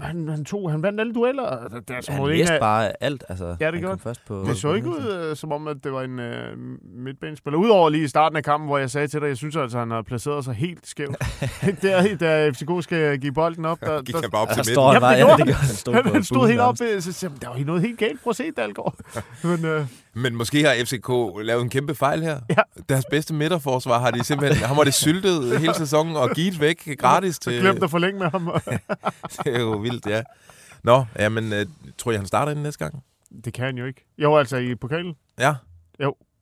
han, 0.00 0.28
han, 0.28 0.44
tog, 0.44 0.70
han 0.70 0.82
vandt 0.82 1.00
alle 1.00 1.14
dueller. 1.14 1.68
Det, 1.68 1.88
det 1.88 1.96
er 1.96 2.00
som 2.00 2.14
han 2.14 2.26
læste 2.26 2.54
af, 2.54 2.60
bare 2.60 2.92
alt. 3.02 3.24
Altså, 3.28 3.56
Ja, 3.60 3.70
det 3.70 3.80
gjorde 3.80 3.98
først 3.98 4.20
på, 4.26 4.44
det 4.48 4.56
så 4.56 4.74
ikke 4.74 4.88
ud, 4.88 5.28
øh, 5.30 5.36
som 5.36 5.52
om, 5.52 5.68
at 5.68 5.76
det 5.84 5.92
var 5.92 6.02
en 6.02 6.18
øh, 6.18 6.56
midtbanespiller. 6.82 7.58
Udover 7.58 7.90
lige 7.90 8.04
i 8.04 8.08
starten 8.08 8.36
af 8.36 8.44
kampen, 8.44 8.68
hvor 8.68 8.78
jeg 8.78 8.90
sagde 8.90 9.08
til 9.08 9.20
dig, 9.20 9.26
jeg 9.28 9.36
synes 9.36 9.56
altså, 9.56 9.78
han 9.78 9.90
har 9.90 10.02
placeret 10.02 10.44
sig 10.44 10.54
helt 10.54 10.86
skævt. 10.86 11.16
der, 11.82 12.16
da 12.16 12.50
FCK 12.50 12.70
skal 12.84 13.18
give 13.18 13.32
bolden 13.32 13.64
op, 13.64 13.80
der, 13.80 14.02
gik 14.02 14.14
der, 14.14 14.20
han 14.20 14.30
bare 14.30 14.42
op 14.42 14.48
Der 14.48 14.54
til 14.54 14.60
midten. 14.60 14.74
står 14.74 14.92
han 14.92 14.94
Jamen, 14.94 15.00
bare, 15.00 15.14
det 15.14 15.20
ja, 15.20 15.26
gjorde 15.36 15.44
det 15.50 15.54
han. 15.54 15.76
Stod 15.76 15.94
han, 15.94 16.06
han 16.06 16.24
stod 16.24 16.48
helt 16.48 16.60
op, 16.60 16.76
så 16.76 16.84
jeg, 17.22 17.30
der 17.42 17.48
var 17.48 17.64
noget 17.64 17.82
helt 17.82 17.98
galt. 17.98 18.22
Prøv 18.22 18.30
at 18.30 18.36
se, 18.36 18.50
Dalgaard. 18.50 18.94
Men, 19.42 19.64
øh, 19.64 19.86
Men 20.14 20.36
måske 20.36 20.64
har 20.64 20.84
FCK 20.84 21.08
lavet 21.46 21.62
en 21.62 21.70
kæmpe 21.70 21.94
fejl 21.94 22.22
her. 22.22 22.40
Ja. 22.50 22.82
Deres 22.88 23.04
bedste 23.10 23.34
midterforsvar 23.34 23.98
har 24.00 24.10
de 24.10 24.24
simpelthen... 24.24 24.66
Han 24.66 24.76
var 24.76 24.84
det 24.84 24.94
syltet 24.94 25.60
hele 25.60 25.74
sæsonen 25.74 26.16
og 26.16 26.30
givet 26.30 26.60
væk 26.60 26.98
gratis 26.98 27.38
til... 27.38 27.60
glemte 27.60 27.84
at 27.84 27.90
forlænge 27.90 28.18
med 28.18 28.30
ham. 28.30 28.50
Det 29.44 29.56
er 29.56 29.60
jo 29.60 29.70
vildt, 29.70 30.06
ja. 30.06 30.22
Nå, 30.82 31.04
jamen, 31.18 31.52
øh, 31.52 31.66
tror 31.98 32.10
jeg, 32.10 32.20
han 32.20 32.26
starter 32.26 32.52
inden 32.52 32.62
næste 32.62 32.84
gang? 32.84 33.04
det 33.44 33.52
kan 33.52 33.64
han 33.64 33.78
jo 33.78 33.84
ikke. 33.84 34.04
Jo, 34.18 34.36
altså 34.36 34.56
i 34.56 34.74
pokalen. 34.74 35.14
Ja. 35.38 35.54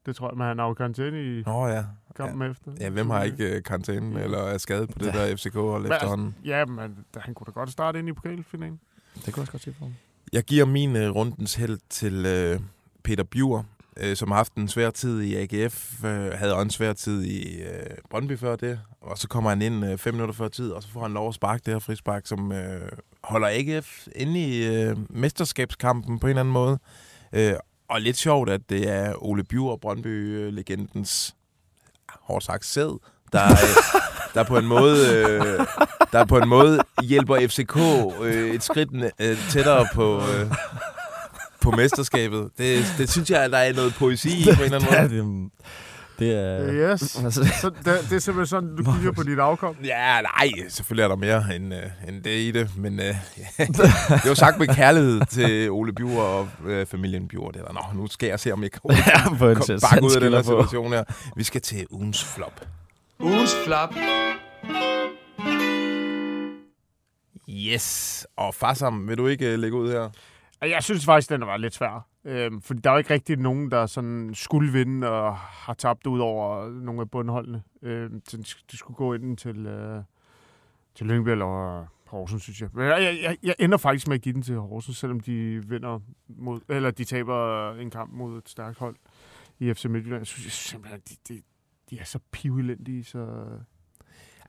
Det 0.07 0.17
tror 0.17 0.31
jeg, 0.31 0.39
men 0.39 0.47
han 0.47 0.59
har 0.59 0.67
jo 0.67 0.75
karantæne 0.75 1.25
i 1.25 1.43
Nå 1.47 1.67
ja. 1.67 1.85
kampen 2.17 2.43
ja. 2.43 2.51
efter. 2.51 2.73
Ja, 2.81 2.91
hvem 2.91 3.11
har 3.11 3.23
ikke 3.23 3.57
øh, 3.57 3.63
karantæne 3.63 4.23
eller 4.23 4.39
er 4.39 4.59
skadet 4.59 4.91
på 4.91 4.99
det 4.99 5.15
der 5.15 5.37
FCK-hold 5.37 5.83
Men 5.83 5.93
altså- 5.93 5.95
efterhånden? 5.95 6.35
Ja, 6.45 6.65
men 6.65 6.97
han 7.17 7.35
kunne 7.35 7.45
da 7.47 7.51
godt 7.51 7.71
starte 7.71 7.99
ind 7.99 8.09
i 8.09 8.13
pokalfinalen. 8.13 8.81
Det 9.15 9.25
kunne 9.25 9.33
jeg 9.37 9.41
også 9.41 9.53
godt 9.53 9.63
se 9.63 9.75
for 9.79 9.85
ham. 9.85 9.95
Jeg 10.33 10.43
giver 10.43 10.65
min 10.65 10.97
øh, 10.97 11.11
rundens 11.11 11.55
held 11.55 11.79
til 11.91 12.27
øh, 12.27 12.61
Peter 13.05 13.25
Bjur, 13.25 13.67
øh, 13.97 14.17
som 14.17 14.31
har 14.31 14.37
haft 14.37 14.55
en 14.55 14.69
svær 14.69 14.91
tid 14.91 15.21
i 15.21 15.37
AGF, 15.37 16.05
øh, 16.05 16.33
havde 16.33 16.55
også 16.55 16.65
en 16.65 16.71
svær 16.71 16.93
tid 16.93 17.23
i 17.23 17.63
øh, 17.63 17.97
Brøndby 18.11 18.39
før 18.39 18.57
det, 18.57 18.81
og 19.01 19.19
så 19.19 19.29
kommer 19.29 19.51
han 19.51 19.63
ind 19.63 19.85
øh, 19.85 19.99
fem 19.99 20.15
minutter 20.15 20.35
før 20.35 20.49
tid, 20.49 20.71
og 20.71 20.83
så 20.83 20.89
får 20.89 21.03
han 21.03 21.13
lov 21.13 21.29
at 21.29 21.35
sparke 21.35 21.63
det 21.67 21.75
her 21.75 21.79
frispark, 21.79 22.27
som 22.27 22.53
øh, 22.53 22.93
holder 23.25 23.49
AGF 23.51 24.07
inde 24.17 24.41
i 24.41 24.67
øh, 24.67 24.97
mesterskabskampen 25.11 26.19
på 26.19 26.27
en 26.27 26.31
eller 26.31 26.41
anden 26.41 26.53
måde. 26.55 26.79
Øh, 27.33 27.55
og 27.89 28.01
lidt 28.01 28.17
sjovt, 28.17 28.51
at 28.51 28.61
det 28.69 28.89
er 28.89 29.25
Ole 29.25 29.45
Bjur, 29.45 29.77
Brøndby-legendens, 29.77 31.35
hårdt 32.09 32.45
sagt, 32.45 32.65
sæd, 32.67 32.99
der, 33.33 33.45
øh, 33.51 34.01
der 34.35 34.43
på 34.45 34.59
en 34.59 34.67
måde, 34.67 34.97
øh, 35.17 35.67
der 36.13 36.25
på 36.25 36.39
en 36.39 36.49
måde 36.49 36.81
hjælper 37.03 37.49
FCK 37.49 37.77
øh, 38.23 38.55
et 38.55 38.63
skridt 38.63 39.13
øh, 39.21 39.37
tættere 39.51 39.87
på, 39.95 40.17
øh, 40.17 40.51
på 41.63 41.71
mesterskabet. 41.71 42.51
Det, 42.59 42.95
det 42.99 43.11
synes 43.11 43.31
jeg, 43.31 43.45
at 43.45 43.51
der 43.51 43.59
er 43.59 43.73
noget 43.73 43.95
poesi 43.95 44.29
i 44.41 44.45
på 44.55 44.63
en 44.63 44.73
eller 44.75 44.91
anden 44.91 45.11
måde. 45.11 45.25
det, 45.33 45.51
det 46.19 46.33
er... 46.39 46.93
Yes. 46.93 47.01
Så 47.61 47.71
det, 47.85 47.85
det 47.85 48.13
er 48.13 48.19
simpelthen 48.19 48.47
sådan, 48.47 48.77
du 48.77 48.93
kigger 48.93 49.13
på 49.13 49.23
dit 49.23 49.39
afkom. 49.39 49.77
Ja, 49.85 50.21
nej, 50.21 50.51
selvfølgelig 50.69 51.03
er 51.05 51.09
der 51.09 51.17
mere 51.17 51.57
end, 51.57 51.75
øh, 51.75 51.81
end 52.09 52.23
det 52.23 52.31
i 52.41 52.51
det, 52.51 52.71
men 52.77 53.01
øh, 53.01 53.05
det 53.59 53.81
er 54.11 54.29
jo 54.29 54.35
sagt 54.35 54.59
med 54.59 54.67
kærlighed 54.67 55.21
til 55.31 55.71
Ole 55.71 55.93
Bjur 55.93 56.23
og 56.23 56.49
øh, 56.67 56.87
familien 56.87 57.29
Bjur. 57.29 57.51
Det 57.51 57.61
er 57.61 57.65
der. 57.65 57.73
Nå, 57.73 57.81
nu 58.03 58.07
skal 58.09 58.27
jeg 58.29 58.41
se, 58.41 58.53
om 58.53 58.63
jeg 58.63 58.71
kan 58.73 58.81
Ja, 59.07 59.29
på 59.29 59.49
en 59.49 59.57
komme 59.57 59.65
sæt- 59.81 59.91
bakke 59.91 60.07
ud 60.07 60.15
af 60.15 60.21
den 60.21 60.33
her 60.33 60.43
situation 60.43 60.93
her. 60.93 61.05
Vi 61.37 61.45
skal 61.45 61.61
til 61.61 61.87
ugens 61.91 62.25
flop. 62.25 62.67
Ugens 63.21 63.51
flop. 63.67 63.95
Yes, 67.49 68.27
og 68.37 68.55
Farsam, 68.55 69.09
vil 69.09 69.19
du 69.19 69.27
ikke 69.27 69.53
øh, 69.53 69.59
lægge 69.59 69.77
ud 69.77 69.91
her? 69.93 70.09
Jeg 70.63 70.83
synes 70.83 71.05
faktisk, 71.05 71.31
den 71.31 71.41
var 71.41 71.57
lidt 71.57 71.75
svær. 71.75 72.07
Øhm, 72.25 72.61
fordi 72.61 72.81
der 72.81 72.91
er 72.91 72.95
jo 72.95 72.99
ikke 72.99 73.15
rigtig 73.15 73.37
nogen, 73.37 73.71
der 73.71 73.87
sådan 73.87 74.35
skulle 74.35 74.73
vinde 74.73 75.11
og 75.11 75.37
har 75.37 75.75
tabt 75.75 76.07
ud 76.07 76.21
over 76.21 76.71
nogle 76.71 77.01
af 77.01 77.11
bundholdene. 77.11 77.63
Øhm, 77.83 78.23
så 78.27 78.57
de 78.71 78.77
skulle 78.77 78.97
gå 78.97 79.15
ind 79.15 79.37
til, 79.37 79.67
øh, 79.67 80.03
til 80.95 81.07
Lyngby 81.07 81.29
eller 81.29 81.87
Horsens, 82.07 82.43
synes 82.43 82.61
jeg. 82.61 82.69
Men 82.73 82.85
jeg, 82.85 83.03
jeg, 83.03 83.19
jeg, 83.23 83.37
jeg 83.43 83.55
ender 83.59 83.79
faktisk 83.79 84.09
med 84.09 84.15
at 84.15 84.23
give 84.23 84.33
den 84.33 84.43
til 84.43 84.57
Horsens, 84.57 84.97
selvom 84.97 85.21
de 85.21 85.69
vinder 85.69 86.01
mod, 86.29 86.61
eller 86.69 86.91
de 86.91 87.05
taber 87.05 87.71
en 87.75 87.91
kamp 87.91 88.13
mod 88.13 88.39
et 88.39 88.49
stærkt 88.49 88.79
hold 88.79 88.97
i 89.59 89.75
FC 89.75 89.85
Midtjylland. 89.85 90.21
Jeg 90.21 90.27
synes 90.27 90.45
jeg 90.45 90.53
simpelthen, 90.53 91.01
at 91.07 91.09
de, 91.09 91.35
de, 91.35 91.43
de 91.91 91.99
er 91.99 92.05
så 92.05 92.19
pivelendige, 92.33 93.05
så... 93.05 93.47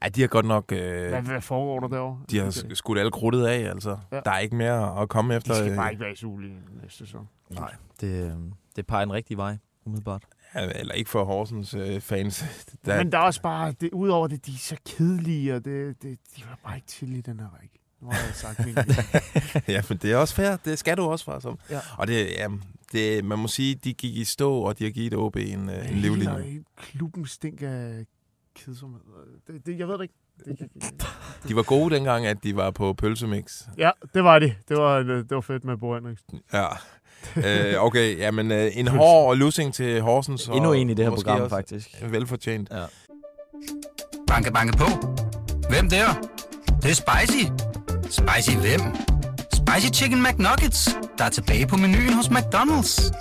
Ja, 0.03 0.10
de 0.10 0.22
har 0.22 0.27
godt 0.27 0.46
nok... 0.46 0.72
Øh, 0.72 1.10
Hvad, 1.10 1.22
hvad 1.22 1.41
foregår 1.41 1.79
der 1.79 1.96
derovre? 1.96 2.20
de 2.31 2.38
har 2.39 2.50
sk- 2.51 2.75
skudt 2.75 3.00
alle 3.00 3.12
krudtet 3.12 3.46
af, 3.46 3.70
altså. 3.70 3.98
Ja. 4.12 4.20
Der 4.25 4.31
er 4.31 4.39
ikke 4.39 4.55
mere 4.55 5.01
at 5.01 5.10
komme 5.10 5.36
efter. 5.36 5.53
de 5.53 5.60
skal 5.60 5.72
øh, 5.72 5.75
bare 5.77 5.91
ikke 5.91 6.03
være 6.03 6.12
i 6.12 6.15
Sule 6.15 6.48
i 6.48 6.51
næste 6.84 6.98
sæson. 6.98 7.27
Nej, 7.50 7.74
det, 8.01 8.25
øh, 8.25 8.31
det 8.75 8.88
peger 8.88 9.03
en 9.03 9.13
rigtig 9.13 9.38
vej, 9.38 9.58
umiddelbart. 9.86 10.24
Ja, 10.55 10.70
eller 10.75 10.93
ikke 10.93 11.10
for 11.10 11.24
Horsens 11.24 11.74
øh, 11.74 12.01
fans. 12.01 12.43
Der, 12.86 12.98
Men 13.03 13.12
der 13.12 13.17
er 13.17 13.22
også 13.22 13.41
bare, 13.41 13.72
det, 13.81 13.89
udover 13.93 14.27
det, 14.27 14.46
de 14.46 14.51
er 14.51 14.58
så 14.58 14.75
kedelige, 14.89 15.55
og 15.55 15.65
det, 15.65 16.01
det, 16.03 16.20
de 16.38 16.43
var 16.50 16.60
bare 16.65 16.75
ikke 16.75 16.88
til 16.88 17.15
i 17.15 17.22
den 17.22 17.39
her 17.39 17.48
række. 17.62 17.77
Nu 18.01 18.08
har 18.08 18.13
jeg 18.25 18.36
sagt 18.36 18.65
min 18.65 18.75
ja, 19.75 19.81
men 19.89 19.98
det 19.98 20.12
er 20.12 20.17
også 20.17 20.36
fair. 20.36 20.55
Det 20.65 20.79
skal 20.79 20.98
du 20.98 21.03
også, 21.03 21.25
Farsam. 21.25 21.60
Ja. 21.70 21.79
Og 21.98 22.08
det, 22.08 22.25
ja, 22.29 22.48
det, 22.91 23.25
man 23.25 23.39
må 23.39 23.48
sige, 23.48 23.75
de 23.75 23.93
gik 23.93 24.15
i 24.15 24.24
stå, 24.24 24.53
og 24.53 24.79
de 24.79 24.84
har 24.84 24.91
givet 24.91 25.13
OB 25.13 25.36
en, 25.36 25.70
øh, 25.70 25.91
en 25.91 25.98
livlinje. 25.98 26.63
Klubben 26.77 27.25
stinker 27.25 28.03
kedsomhed. 28.55 29.01
Det, 29.48 29.65
det, 29.65 29.79
jeg 29.79 29.88
ved 29.88 29.93
det 29.98 30.01
ikke. 30.01 30.13
Det, 30.46 30.60
det, 30.60 30.70
det. 30.74 31.08
De 31.48 31.55
var 31.55 31.63
gode 31.63 31.96
dengang, 31.96 32.25
at 32.25 32.38
de 32.43 32.55
var 32.55 32.72
på 32.72 32.93
pølsemix. 32.93 33.62
Ja, 33.77 33.91
det 34.13 34.24
var 34.24 34.39
det. 34.39 34.55
Det 34.70 34.77
var, 34.77 35.00
det 35.00 35.31
var 35.31 35.41
fedt 35.41 35.63
med 35.65 35.77
Bo 35.77 35.93
Henriksen. 35.93 36.39
Ja. 36.53 36.65
øh, 37.75 37.84
okay, 37.86 38.17
jamen 38.17 38.51
øh, 38.51 38.72
en 38.77 38.88
hård 38.88 39.38
losing 39.38 39.74
til 39.74 40.01
Horsens. 40.01 40.48
og 40.50 40.55
Endnu 40.55 40.74
en 40.74 40.89
i 40.89 40.93
det 40.93 41.05
her 41.05 41.12
program, 41.12 41.41
også 41.41 41.50
faktisk. 41.55 42.03
Velfortjent. 42.10 42.70
Ja. 42.72 42.86
Banke, 44.27 44.53
banke 44.53 44.77
på. 44.77 44.86
Hvem 45.70 45.89
der? 45.89 46.13
Det, 46.65 46.84
det 46.84 46.91
er 46.91 46.96
spicy. 46.96 47.46
Spicy 48.03 48.58
hvem? 48.58 48.81
Spicy 49.53 50.01
Chicken 50.01 50.24
McNuggets, 50.24 50.98
der 51.17 51.25
er 51.25 51.29
tilbage 51.29 51.67
på 51.67 51.75
menuen 51.77 52.13
hos 52.13 52.27
McDonald's. 52.27 53.12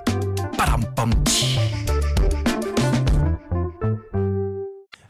Badum, 0.59 0.85
bom, 0.97 1.25
tji. 1.25 1.60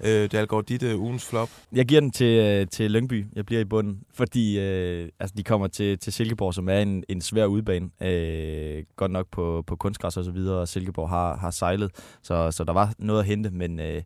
Øh, 0.05 0.33
Dalgaard, 0.33 0.65
dit 0.65 0.83
øh, 0.83 1.01
ugens 1.01 1.27
flop. 1.27 1.49
Jeg 1.73 1.87
giver 1.87 2.01
den 2.01 2.11
til, 2.11 2.39
øh, 2.39 2.67
til 2.67 2.91
Lyngby. 2.91 3.27
Jeg 3.33 3.47
bliver 3.47 3.61
i 3.61 3.65
bunden, 3.65 4.03
fordi 4.15 4.59
øh, 4.59 5.09
altså, 5.21 5.35
de 5.37 5.43
kommer 5.43 5.67
til, 5.67 5.99
til 5.99 6.13
Silkeborg, 6.13 6.55
som 6.55 6.69
er 6.69 6.79
en, 6.79 7.05
en 7.09 7.21
svær 7.21 7.47
udbane. 7.47 7.91
Øh, 8.01 8.85
godt 8.97 9.11
nok 9.11 9.27
på, 9.31 9.65
på 9.67 9.77
kunstgræs 9.77 10.17
og 10.17 10.25
så 10.25 10.31
videre, 10.31 10.59
og 10.59 10.69
Silkeborg 10.69 11.09
har, 11.09 11.37
har 11.37 11.51
sejlet, 11.51 11.91
så, 12.23 12.51
så 12.51 12.65
der 12.65 12.73
var 12.73 12.93
noget 12.99 13.21
at 13.21 13.27
hente, 13.27 13.51
men, 13.51 13.81
øh, 13.81 14.03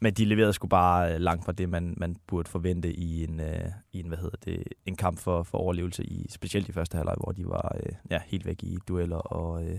men 0.00 0.14
de 0.14 0.24
leverede 0.24 0.52
sgu 0.52 0.66
bare 0.66 1.14
øh, 1.14 1.20
langt 1.20 1.44
fra 1.44 1.52
det, 1.52 1.68
man, 1.68 1.94
man 1.96 2.16
burde 2.26 2.50
forvente 2.50 2.92
i 2.92 3.24
en, 3.24 3.40
øh, 3.40 3.68
i 3.92 4.00
en, 4.00 4.08
hvad 4.08 4.18
hedder 4.18 4.36
det, 4.44 4.64
en 4.86 4.96
kamp 4.96 5.18
for, 5.18 5.42
for 5.42 5.58
overlevelse, 5.58 6.04
i 6.04 6.26
specielt 6.30 6.68
i 6.68 6.72
første 6.72 6.96
halvleg, 6.96 7.14
hvor 7.20 7.32
de 7.32 7.46
var 7.46 7.76
øh, 7.76 7.92
ja, 8.10 8.18
helt 8.26 8.46
væk 8.46 8.62
i 8.62 8.78
dueller 8.88 9.16
og, 9.16 9.64
øh, 9.64 9.78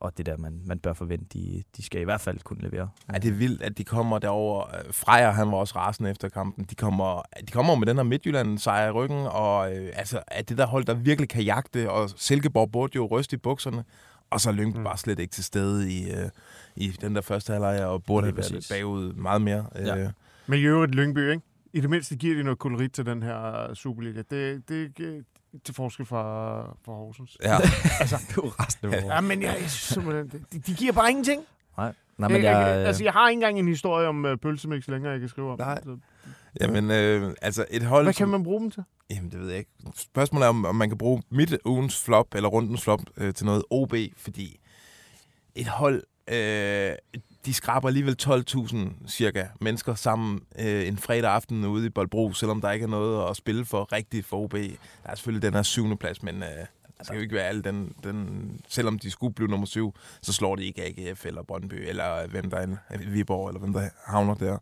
og 0.00 0.18
det 0.18 0.26
der, 0.26 0.36
man, 0.36 0.60
man 0.64 0.78
bør 0.78 0.92
forvente, 0.92 1.26
de, 1.38 1.62
de 1.76 1.82
skal 1.82 2.00
i 2.00 2.04
hvert 2.04 2.20
fald 2.20 2.38
kunne 2.38 2.60
levere. 2.62 2.88
Ja, 3.12 3.18
det 3.18 3.28
er 3.28 3.32
vildt, 3.34 3.62
at 3.62 3.78
de 3.78 3.84
kommer 3.84 4.18
derover. 4.18 4.66
Øh, 4.68 4.92
Freja, 4.92 5.30
han 5.30 5.50
var 5.50 5.56
også 5.56 5.74
rasende 5.76 6.10
efter 6.10 6.28
kampen. 6.28 6.64
De 6.64 6.74
kommer, 6.74 7.22
de 7.46 7.52
kommer 7.52 7.74
med 7.74 7.86
den 7.86 7.96
her 7.96 8.02
Midtjylland-sejr 8.02 8.88
i 8.88 8.90
ryggen, 8.90 9.26
og 9.26 9.76
øh, 9.76 9.92
altså, 9.94 10.22
at 10.26 10.48
det 10.48 10.58
der 10.58 10.66
hold, 10.66 10.84
der 10.84 10.94
virkelig 10.94 11.28
kan 11.28 11.42
jagte, 11.42 11.90
og 11.90 12.10
Silkeborg 12.16 12.72
burde 12.72 12.92
jo 12.96 13.06
ryste 13.06 13.34
i 13.34 13.38
bukserne, 13.38 13.84
og 14.30 14.40
så 14.40 14.50
er 14.50 14.54
Lyngby 14.54 14.78
mm. 14.78 14.84
Bare 14.84 14.98
slet 14.98 15.18
ikke 15.18 15.32
til 15.32 15.44
stede 15.44 15.92
i, 15.92 16.10
øh, 16.10 16.28
i 16.76 16.88
den 16.88 17.14
der 17.14 17.20
første 17.20 17.52
halvleg, 17.52 17.86
og 17.86 18.04
burde 18.04 18.26
have 18.26 18.36
været 18.36 18.66
bagud 18.70 19.12
meget 19.12 19.42
mere. 19.42 19.66
Ja. 19.74 19.98
Øh, 19.98 20.08
Men 20.46 20.58
i 20.58 20.62
øvrigt 20.62 20.94
Lyngby, 20.94 21.30
ikke? 21.30 21.42
I 21.72 21.80
det 21.80 21.90
mindste 21.90 22.16
giver 22.16 22.36
de 22.36 22.42
noget 22.42 22.58
kolorit 22.58 22.92
til 22.92 23.06
den 23.06 23.22
her 23.22 23.70
Superliga. 23.74 24.22
Det, 24.30 24.68
det 24.68 25.24
til 25.64 25.74
forskel 25.74 26.06
fra, 26.06 26.60
fra 26.84 26.92
Horsens. 26.92 27.36
ja. 27.42 27.56
Altså, 28.00 28.16
Du 28.36 28.40
er 28.40 28.60
rasende 28.62 28.96
Ja. 28.96 29.02
over. 29.04 29.14
ja, 29.14 29.20
men 29.20 29.42
jeg, 29.42 29.48
jeg 29.60 29.70
synes 29.70 29.72
simpelthen, 29.72 30.44
de, 30.52 30.58
de 30.58 30.74
giver 30.74 30.92
bare 30.92 31.10
ingenting. 31.10 31.42
Nej, 31.76 31.92
Men 32.16 32.32
men 32.32 32.42
jeg, 32.42 32.52
jeg, 32.52 32.60
jeg, 32.78 32.86
altså, 32.86 33.04
jeg 33.04 33.12
har 33.12 33.28
ikke 33.28 33.36
engang 33.36 33.58
en 33.58 33.68
historie 33.68 34.08
om 34.08 34.24
uh, 34.24 34.36
pølsemix 34.42 34.88
længere, 34.88 35.12
jeg 35.12 35.20
kan 35.20 35.28
skrive 35.28 35.52
om. 35.52 35.58
Nej. 35.58 35.80
Så, 35.84 35.96
Jamen, 36.60 36.90
øh, 36.90 37.34
altså 37.42 37.64
et 37.70 37.82
hold... 37.82 38.04
hvad 38.04 38.14
kan 38.14 38.28
man 38.28 38.42
bruge 38.42 38.60
dem 38.60 38.70
til? 38.70 38.82
Jamen, 39.10 39.30
det 39.30 39.40
ved 39.40 39.48
jeg 39.48 39.58
ikke. 39.58 39.70
Spørgsmålet 39.96 40.44
er, 40.44 40.48
om, 40.48 40.64
om 40.64 40.74
man 40.76 40.88
kan 40.88 40.98
bruge 40.98 41.22
mit 41.30 41.58
ugens 41.64 42.04
flop, 42.04 42.34
eller 42.34 42.48
rundens 42.48 42.82
flop, 42.84 43.00
øh, 43.16 43.34
til 43.34 43.46
noget 43.46 43.62
OB, 43.70 43.94
fordi 44.16 44.60
et 45.54 45.66
hold, 45.66 46.02
øh, 46.28 46.92
de 47.46 47.54
skraber 47.54 47.88
alligevel 47.88 48.16
12.000 48.22 49.08
cirka 49.08 49.46
mennesker 49.60 49.94
sammen 49.94 50.40
øh, 50.58 50.88
en 50.88 50.98
fredag 50.98 51.30
aften 51.30 51.64
ude 51.64 51.86
i 51.86 51.88
Boldbro, 51.88 52.32
selvom 52.32 52.60
der 52.60 52.70
ikke 52.70 52.84
er 52.84 52.88
noget 52.88 53.30
at 53.30 53.36
spille 53.36 53.64
for 53.64 53.92
rigtigt 53.92 54.26
for 54.26 54.36
OB. 54.36 54.52
Der 54.52 54.68
er 55.04 55.14
selvfølgelig 55.14 55.42
den 55.42 55.54
her 55.54 55.62
syvende 55.62 55.96
plads, 55.96 56.22
men 56.22 56.42
øh, 56.42 56.48
det 56.98 57.06
skal 57.06 57.16
jo 57.16 57.22
ikke 57.22 57.34
være 57.34 57.46
alle 57.46 57.62
den, 57.62 57.94
den, 58.04 58.60
selvom 58.68 58.98
de 58.98 59.10
skulle 59.10 59.34
blive 59.34 59.48
nummer 59.48 59.66
syv, 59.66 59.94
så 60.22 60.32
slår 60.32 60.56
de 60.56 60.64
ikke 60.64 60.82
AGF 60.84 61.26
eller 61.26 61.42
Brøndby, 61.42 61.88
eller 61.88 62.22
øh, 62.22 62.30
hvem 62.30 62.50
der 62.50 62.56
er, 62.56 62.98
Viborg, 62.98 63.48
eller 63.48 63.60
hvem 63.60 63.72
der 63.72 63.88
havner 64.06 64.34
der. 64.34 64.58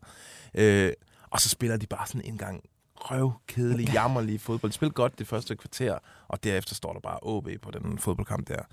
Øh, 0.53 0.93
og 1.29 1.39
så 1.39 1.49
spiller 1.49 1.77
de 1.77 1.87
bare 1.87 2.07
sådan 2.07 2.25
en 2.25 2.37
gang 2.37 2.63
røvkedelig, 2.95 3.93
jammerlig 3.93 4.41
fodbold. 4.41 4.71
De 4.71 4.75
spiller 4.75 4.93
godt 4.93 5.19
det 5.19 5.27
første 5.27 5.55
kvarter, 5.55 5.97
og 6.27 6.43
derefter 6.43 6.75
står 6.75 6.93
der 6.93 6.99
bare 6.99 7.19
OB 7.21 7.49
på 7.61 7.71
den 7.71 7.97
fodboldkamp 7.97 8.47
der. 8.47 8.63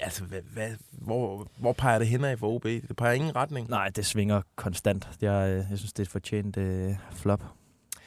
Altså, 0.00 0.24
hvad, 0.24 0.40
hvad, 0.52 0.70
hvor, 0.90 1.46
hvor 1.58 1.72
peger 1.72 1.98
det 1.98 2.08
henad 2.08 2.36
for 2.36 2.48
OB? 2.48 2.64
Det 2.64 2.96
peger 2.96 3.12
ingen 3.12 3.36
retning. 3.36 3.68
Nej, 3.70 3.88
det 3.88 4.06
svinger 4.06 4.42
konstant. 4.56 5.08
Jeg, 5.20 5.48
øh, 5.50 5.56
jeg 5.70 5.78
synes, 5.78 5.92
det 5.92 5.98
er 5.98 6.02
et 6.04 6.08
fortjent 6.08 6.56
øh, 6.56 6.90
flop. 7.12 7.44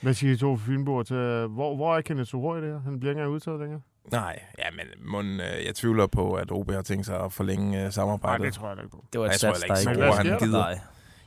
Hvad 0.02 0.14
siger 0.14 0.34
I 0.34 0.38
to 0.38 0.58
Fynborg 0.58 1.06
til, 1.06 1.16
øh, 1.16 1.52
hvor, 1.52 1.76
hvor 1.76 1.98
er 1.98 2.02
Kenneth 2.02 2.30
Soro 2.30 2.56
i 2.56 2.62
det 2.62 2.70
her? 2.70 2.80
Han 2.82 3.00
bliver 3.00 3.12
ikke 3.12 3.20
engang 3.20 3.34
udtaget 3.34 3.60
længere. 3.60 3.82
Nej, 4.12 4.40
ja, 4.60 4.64
men 4.72 5.12
mon, 5.12 5.26
øh, 5.26 5.66
jeg 5.66 5.76
tvivler 5.76 6.08
på, 6.08 6.34
at 6.34 6.52
OB 6.52 6.72
har 6.72 6.82
tænkt 6.82 7.06
sig 7.06 7.20
at 7.20 7.34
forlænge 7.34 7.78
øh, 7.78 7.82
Nej, 7.84 7.90
samarbejdet. 7.92 8.46
det 8.46 8.54
tror 8.54 8.70
jeg 8.70 8.78
ikke 8.78 8.92
på. 8.92 9.06
Det 9.14 9.22
var 9.22 9.28
et 9.28 9.34
sats, 9.34 9.60
der 9.60 9.92
ikke, 9.92 10.04
han 10.04 10.40
gider. 10.40 10.58
Nej. 10.58 10.80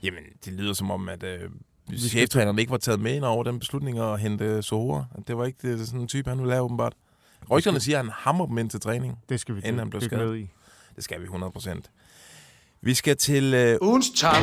Jamen, 0.03 0.23
det 0.45 0.53
lyder 0.53 0.73
som 0.73 0.91
om, 0.91 1.09
at 1.09 1.23
øh, 1.23 1.41
cheftræneren 1.99 2.59
ikke 2.59 2.71
var 2.71 2.79
taget 2.79 3.00
med 3.00 3.15
ind 3.15 3.25
over 3.25 3.45
den 3.45 3.59
beslutning 3.59 3.99
at 3.99 4.21
hente 4.21 4.62
Sohora. 4.62 5.05
Det 5.29 5.37
var 5.37 5.45
ikke 5.45 5.73
det, 5.73 5.87
sådan 5.87 6.00
en 6.00 6.09
type, 6.09 6.29
han 6.31 6.38
ville 6.38 6.50
lave 6.50 6.62
åbenbart. 6.62 6.95
Rygterne 7.50 7.80
siger, 7.80 7.99
at 7.99 8.04
han 8.04 8.12
hammer 8.16 8.47
dem 8.47 8.59
ind 8.59 8.71
til 8.71 8.80
træning. 8.80 9.18
Det 9.28 9.40
skal 9.40 9.54
vi 9.54 9.61
Inden 9.61 9.78
han 9.78 9.90
dykke 9.92 10.04
skadet. 10.04 10.37
i. 10.38 10.50
Det 10.97 11.04
skal 11.04 11.21
vi 11.23 11.26
100%. 11.26 11.80
Vi 12.80 12.95
skal 12.95 13.16
til 13.16 13.54
øh, 13.54 13.78
Ugens 13.83 14.11
top. 14.11 14.35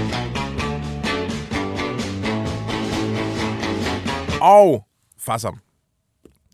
Og 4.41 4.87
Farsam, 5.17 5.59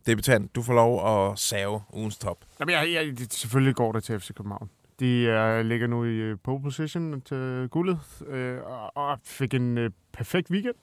debutant, 0.06 0.56
du 0.56 0.62
får 0.62 0.74
lov 0.74 1.08
at 1.32 1.40
save 1.40 1.82
ugens 1.94 2.18
top. 2.18 2.38
Jamen, 2.60 2.74
jeg, 2.76 2.94
jeg, 2.94 3.18
det, 3.18 3.34
selvfølgelig 3.34 3.76
går 3.76 3.92
det 3.92 4.04
til 4.04 4.20
FC 4.20 4.34
København. 4.34 4.70
De 5.00 5.28
uh, 5.60 5.66
ligger 5.66 5.88
nu 5.88 6.04
i 6.04 6.16
øh, 6.16 6.38
pole 6.44 6.62
position 6.64 7.22
til 7.22 7.68
guldet, 7.72 8.00
øh, 8.28 8.58
og, 8.64 8.98
og 8.98 9.20
fik 9.24 9.54
en 9.54 9.78
øh, 9.78 9.92
perfekt 10.14 10.52
weekend. 10.52 10.76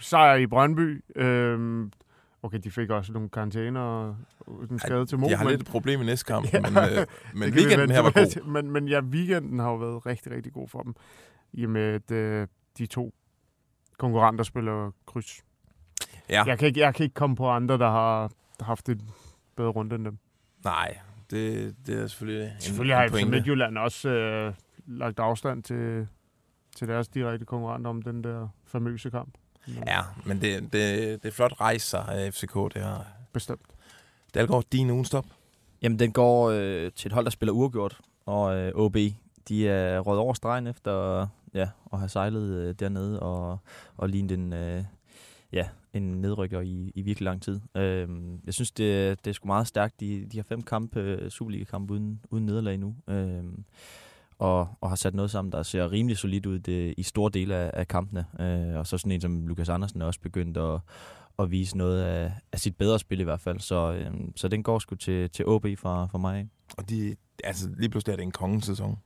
Sejr 0.00 0.34
i 0.34 0.46
Brøndby. 0.46 1.04
Øh, 1.16 1.86
okay, 2.42 2.58
de 2.64 2.70
fik 2.70 2.90
også 2.90 3.12
nogle 3.12 3.28
karantæner 3.28 3.80
og 3.80 4.16
en 4.70 4.78
skade 4.78 5.06
til 5.06 5.18
Mo. 5.18 5.26
De 5.28 5.34
har 5.36 5.44
men- 5.44 5.50
lidt 5.50 5.60
et 5.62 5.66
problem 5.68 6.02
i 6.02 6.04
næste 6.04 6.24
kamp, 6.32 6.52
Ja. 6.52 6.60
men, 6.60 6.76
øh, 6.76 7.06
men 7.40 7.54
vi 7.54 7.58
weekenden 7.58 7.80
vende 7.80 7.94
her 7.94 8.02
var 8.02 8.10
god. 8.10 8.44
Men, 8.52 8.70
men 8.70 8.88
ja, 8.88 9.00
weekenden 9.00 9.58
har 9.58 9.70
jo 9.70 9.76
været 9.76 10.06
rigtig, 10.06 10.32
rigtig 10.32 10.52
god 10.52 10.68
for 10.68 10.82
dem. 10.82 10.94
I 11.52 11.64
og 11.64 11.70
med, 11.70 11.82
at 11.82 12.10
øh, 12.10 12.46
de 12.78 12.86
to 12.86 13.14
konkurrenter 13.98 14.44
spiller 14.44 14.90
kryds. 15.06 15.42
Ja, 16.28 16.42
Jeg, 16.46 16.58
kan 16.58 16.68
ikke, 16.68 16.80
jeg 16.80 16.94
kan 16.94 17.04
ikke 17.04 17.14
komme 17.14 17.36
på 17.36 17.48
andre, 17.50 17.78
der 17.78 17.90
har 17.90 18.30
haft 18.60 18.88
et 18.88 19.00
bedre 19.56 19.68
runde 19.70 19.94
end 19.94 20.04
dem. 20.04 20.18
nej, 20.64 20.98
det, 21.30 21.74
det 21.86 22.02
er 22.02 22.06
selvfølgelig 22.06 22.44
en, 22.44 22.60
Selvfølgelig 22.60 22.94
en 22.94 22.98
har 23.00 23.08
FC. 23.08 23.24
Midtjylland 23.24 23.78
også 23.78 24.08
øh, 24.08 24.54
lagt 24.86 25.18
afstand 25.18 25.62
til 25.62 26.08
til 26.76 26.88
deres 26.88 27.08
direkte 27.08 27.44
konkurrenter 27.46 27.90
om 27.90 28.02
den 28.02 28.24
der 28.24 28.48
famøse 28.64 29.10
kamp. 29.10 29.34
Ja, 29.86 30.00
men 30.24 30.40
det, 30.40 30.62
det, 30.62 30.72
det 31.22 31.28
er 31.28 31.32
flot 31.32 31.60
rejse 31.60 31.86
sig 31.86 32.08
af 32.08 32.34
FCK, 32.34 32.54
det 32.54 32.82
her. 32.82 33.04
Bestemt. 33.32 33.66
Dalgaard, 34.34 34.64
din 34.72 34.90
ugenstop. 34.90 35.26
Jamen, 35.82 35.98
den 35.98 36.12
går 36.12 36.50
øh, 36.50 36.92
til 36.92 37.08
et 37.08 37.12
hold, 37.12 37.24
der 37.24 37.30
spiller 37.30 37.52
uafgjort, 37.52 38.00
og 38.26 38.56
øh, 38.56 38.72
OB, 38.74 38.96
de 39.48 39.68
er 39.68 40.00
røget 40.00 40.20
over 40.20 40.34
stregen 40.34 40.66
efter 40.66 41.26
ja, 41.54 41.68
at 41.92 41.98
have 41.98 42.08
sejlet 42.08 42.54
øh, 42.56 42.74
dernede 42.74 43.20
og, 43.20 43.58
og 43.96 44.08
lignet 44.08 44.32
en, 44.32 44.52
øh, 44.52 44.84
ja, 45.52 45.68
en 45.92 46.02
nedrykker 46.02 46.60
i, 46.60 46.92
i 46.94 47.02
virkelig 47.02 47.24
lang 47.24 47.42
tid. 47.42 47.60
Øh, 47.76 48.08
jeg 48.46 48.54
synes, 48.54 48.70
det, 48.70 49.24
det 49.24 49.30
er 49.30 49.34
sgu 49.34 49.46
meget 49.46 49.66
stærkt. 49.66 50.00
De, 50.00 50.26
de 50.32 50.38
har 50.38 50.44
fem 50.44 50.62
kampe, 50.62 51.00
øh, 51.00 51.30
Superliga-kampe 51.30 51.92
uden, 51.92 52.20
uden 52.30 52.46
nederlag 52.46 52.78
nu. 52.78 52.94
Øh, 53.08 53.44
og, 54.40 54.68
og 54.80 54.88
har 54.88 54.96
sat 54.96 55.14
noget 55.14 55.30
sammen, 55.30 55.52
der 55.52 55.62
ser 55.62 55.92
rimelig 55.92 56.16
solidt 56.18 56.46
ud 56.46 56.58
det, 56.58 56.94
i 56.96 57.02
store 57.02 57.30
dele 57.34 57.54
af, 57.54 57.70
af 57.74 57.88
kampene. 57.88 58.26
Øh, 58.40 58.78
og 58.78 58.86
så 58.86 58.98
sådan 58.98 59.12
en 59.12 59.20
som 59.20 59.46
Lukas 59.46 59.68
Andersen 59.68 60.02
er 60.02 60.06
også 60.06 60.20
begyndt 60.20 60.56
at, 60.56 60.80
at 61.38 61.50
vise 61.50 61.78
noget 61.78 62.02
af, 62.02 62.32
af 62.52 62.58
sit 62.58 62.76
bedre 62.76 62.98
spil 62.98 63.20
i 63.20 63.24
hvert 63.24 63.40
fald. 63.40 63.60
Så, 63.60 63.92
øh, 63.92 64.10
så 64.36 64.48
den 64.48 64.62
går 64.62 64.78
sgu 64.78 64.94
til, 64.94 65.30
til 65.30 65.46
OB 65.46 65.66
fra, 65.76 66.06
fra 66.06 66.18
mig. 66.18 66.48
Og 66.78 66.88
de, 66.88 67.16
altså, 67.44 67.68
lige 67.78 67.90
pludselig 67.90 68.12
er 68.12 68.16
det 68.16 68.22
en 68.22 68.30
kongesæson. 68.30 68.98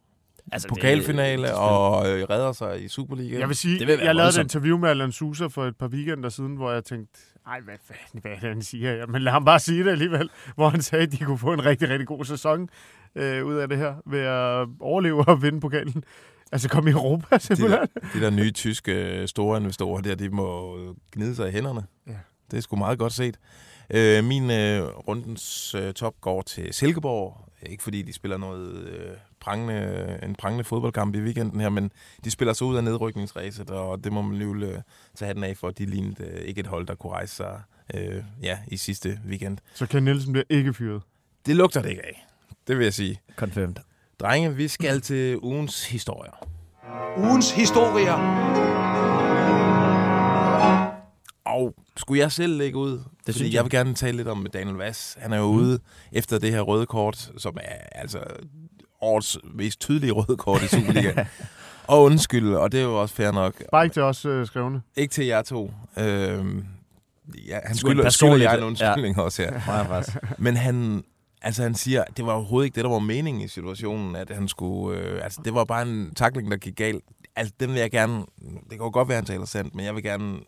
Altså, 0.53 0.69
Pokalfinale 0.69 1.43
det, 1.43 1.53
og 1.53 2.11
øh, 2.11 2.27
redder 2.31 2.53
sig 2.53 2.85
i 2.85 2.89
Superligaen. 2.89 3.41
Jeg 3.41 3.49
vil 3.49 3.57
sige, 3.57 3.79
Det 3.79 3.87
vil 3.87 3.99
jeg 4.03 4.15
lavede 4.15 4.41
et 4.41 4.43
interview 4.43 4.79
med 4.79 4.89
Alan 4.91 5.13
Sousa 5.13 5.47
for 5.47 5.65
et 5.65 5.77
par 5.77 5.89
weekender 5.89 6.29
siden, 6.29 6.57
hvor 6.57 6.73
jeg 6.73 6.85
tænkte, 6.85 7.19
ej, 7.47 7.61
hvad 7.61 7.75
fanden, 7.85 8.21
hvad 8.21 8.31
er 8.31 8.41
det, 8.41 8.49
han 8.49 8.63
siger 8.63 8.97
her? 8.97 9.07
Men 9.07 9.23
lad 9.23 9.33
ham 9.33 9.45
bare 9.45 9.59
sige 9.61 9.85
det 9.85 9.91
alligevel, 9.91 10.31
hvor 10.57 10.69
han 10.69 10.83
sagde, 10.83 11.03
at 11.03 11.13
de 11.13 11.17
kunne 11.25 11.39
få 11.39 11.53
en 11.53 11.65
rigtig, 11.65 11.89
rigtig 11.89 12.07
god 12.07 12.25
sæson 12.25 12.69
øh, 13.15 13.45
ud 13.47 13.55
af 13.55 13.69
det 13.69 13.79
her, 13.79 13.95
ved 14.07 14.21
at 14.21 14.69
overleve 14.81 15.29
og 15.29 15.43
vinde 15.43 15.61
pokalen. 15.61 16.05
Altså 16.53 16.69
komme 16.69 16.91
i 16.91 16.93
Europa, 16.93 17.39
simpelthen. 17.39 17.89
De 18.15 18.21
der 18.21 18.31
nye 18.31 18.51
tyske 18.51 18.93
øh, 18.93 19.29
store 19.29 19.59
investorer 19.59 20.01
der, 20.01 20.15
de 20.15 20.29
må 20.29 20.79
gnide 21.13 21.35
sig 21.35 21.49
i 21.49 21.53
hænderne. 21.53 21.85
Ja. 22.07 22.13
Det 22.51 22.57
er 22.57 22.61
sgu 22.61 22.77
meget 22.77 22.99
godt 22.99 23.13
set. 23.13 23.37
Øh, 23.91 24.25
min 24.25 24.51
øh, 24.51 24.83
rundens 24.83 25.75
øh, 25.75 25.93
top 25.93 26.15
går 26.21 26.43
til 26.43 26.75
Silkeborg. 26.75 27.49
Ikke 27.71 27.83
fordi 27.83 28.03
de 28.03 28.13
spiller 28.13 28.37
noget 28.37 28.89
øh, 28.89 29.11
prangende, 29.45 30.19
en 30.23 30.35
prangende 30.35 30.65
fodboldkamp 30.65 31.15
i 31.15 31.21
weekenden 31.21 31.61
her, 31.61 31.69
men 31.69 31.93
de 32.25 32.31
spiller 32.31 32.53
sig 32.53 32.67
ud 32.67 32.77
af 32.77 32.85
nedrykningsræset, 32.85 33.71
og 33.71 34.05
det 34.05 34.13
må 34.13 34.23
man 34.23 34.39
lige 34.39 34.67
øh, 34.67 34.79
tage 35.15 35.27
hatten 35.27 35.45
af 35.45 35.57
for. 35.57 35.71
De 35.71 35.87
lignede 35.87 36.25
øh, 36.25 36.41
ikke 36.41 36.61
et 36.61 36.67
hold, 36.67 36.87
der 36.87 36.95
kunne 36.95 37.13
rejse 37.13 37.35
sig 37.35 37.61
øh, 37.95 38.23
ja, 38.43 38.59
i 38.69 38.77
sidste 38.77 39.21
weekend. 39.29 39.59
Så 39.75 39.87
Ken 39.87 40.03
Nielsen 40.03 40.33
bliver 40.33 40.45
ikke 40.51 40.75
fyret. 40.75 41.03
Det 41.47 41.57
lugter 41.57 41.83
det 41.83 41.91
ikke 41.91 42.07
af. 42.07 42.27
Det 42.67 42.79
vil 42.79 42.85
jeg 42.85 42.95
sige. 42.95 43.21
Confirmed. 43.37 43.75
Drenge, 44.21 44.57
vi 44.57 44.69
skal 44.69 45.01
til 45.01 45.39
ugens 45.39 45.89
historier. 45.89 46.49
Ugens 47.19 47.51
historier. 47.51 48.15
Og 51.45 51.75
skulle 51.97 52.21
jeg 52.21 52.33
selv 52.33 52.59
lægge 52.59 52.79
ud? 52.79 52.91
Det 52.91 53.05
fordi 53.25 53.33
synes 53.39 53.53
jeg. 53.53 53.57
jeg. 53.57 53.65
vil 53.65 53.71
gerne 53.71 53.95
tale 53.95 54.17
lidt 54.17 54.29
om 54.29 54.47
Daniel 54.53 54.77
Vass. 54.77 55.17
Han 55.21 55.33
er 55.33 55.39
jo 55.39 55.53
mm. 55.53 55.59
ude 55.59 55.79
efter 56.13 56.39
det 56.39 56.51
her 56.51 56.61
røde 56.61 56.87
kort, 56.87 57.33
som 57.39 57.57
er 57.61 57.79
altså 57.93 58.19
årets 59.05 59.39
mest 59.55 59.81
tydelige 59.81 60.13
røde 60.13 60.37
kort 60.37 60.63
i 60.63 60.69
Superligaen. 60.69 61.19
og 61.87 62.03
undskyld, 62.03 62.55
og 62.55 62.73
det 62.73 62.81
er 62.81 62.85
jo 62.85 63.01
også 63.01 63.15
fair 63.15 63.31
nok. 63.31 63.55
Bare 63.73 63.85
ikke 63.85 63.95
til 63.95 64.03
os 64.03 64.25
øh, 64.25 64.47
skrevne. 64.47 64.83
Ikke 64.97 65.13
til 65.13 65.27
jer 65.27 65.43
to. 65.43 65.73
Øhm, 65.99 66.65
ja, 67.49 67.59
han 67.65 67.77
skylder, 67.77 68.11
skylder 68.11 68.37
jeg 68.37 68.59
en 68.59 68.65
undskyldning 68.65 69.17
ja. 69.17 69.23
også 69.23 69.43
her. 69.43 69.61
Faktisk. 69.87 70.17
Men 70.39 70.57
han, 70.57 71.05
altså 71.43 71.63
han 71.63 71.75
siger, 71.75 72.05
det 72.17 72.27
var 72.27 72.33
overhovedet 72.33 72.67
ikke 72.67 72.75
det, 72.75 72.85
der 72.85 72.91
var 72.91 72.99
meningen 72.99 73.43
i 73.43 73.49
situationen, 73.49 74.17
at 74.17 74.31
han 74.31 74.49
skulle, 74.49 74.99
øh, 74.99 75.25
altså 75.25 75.41
det 75.45 75.55
var 75.55 75.65
bare 75.65 75.83
en 75.83 76.15
takling, 76.15 76.51
der 76.51 76.57
gik 76.57 76.77
galt. 76.77 77.05
Altså 77.37 77.55
den 77.61 77.71
vil 77.71 77.79
jeg 77.79 77.91
gerne, 77.91 78.19
det 78.41 78.71
kan 78.71 78.79
jo 78.79 78.91
godt 78.93 79.09
være, 79.09 79.17
han 79.17 79.25
taler 79.25 79.45
sandt, 79.45 79.75
men 79.75 79.85
jeg 79.85 79.95
vil 79.95 80.03
gerne 80.03 80.39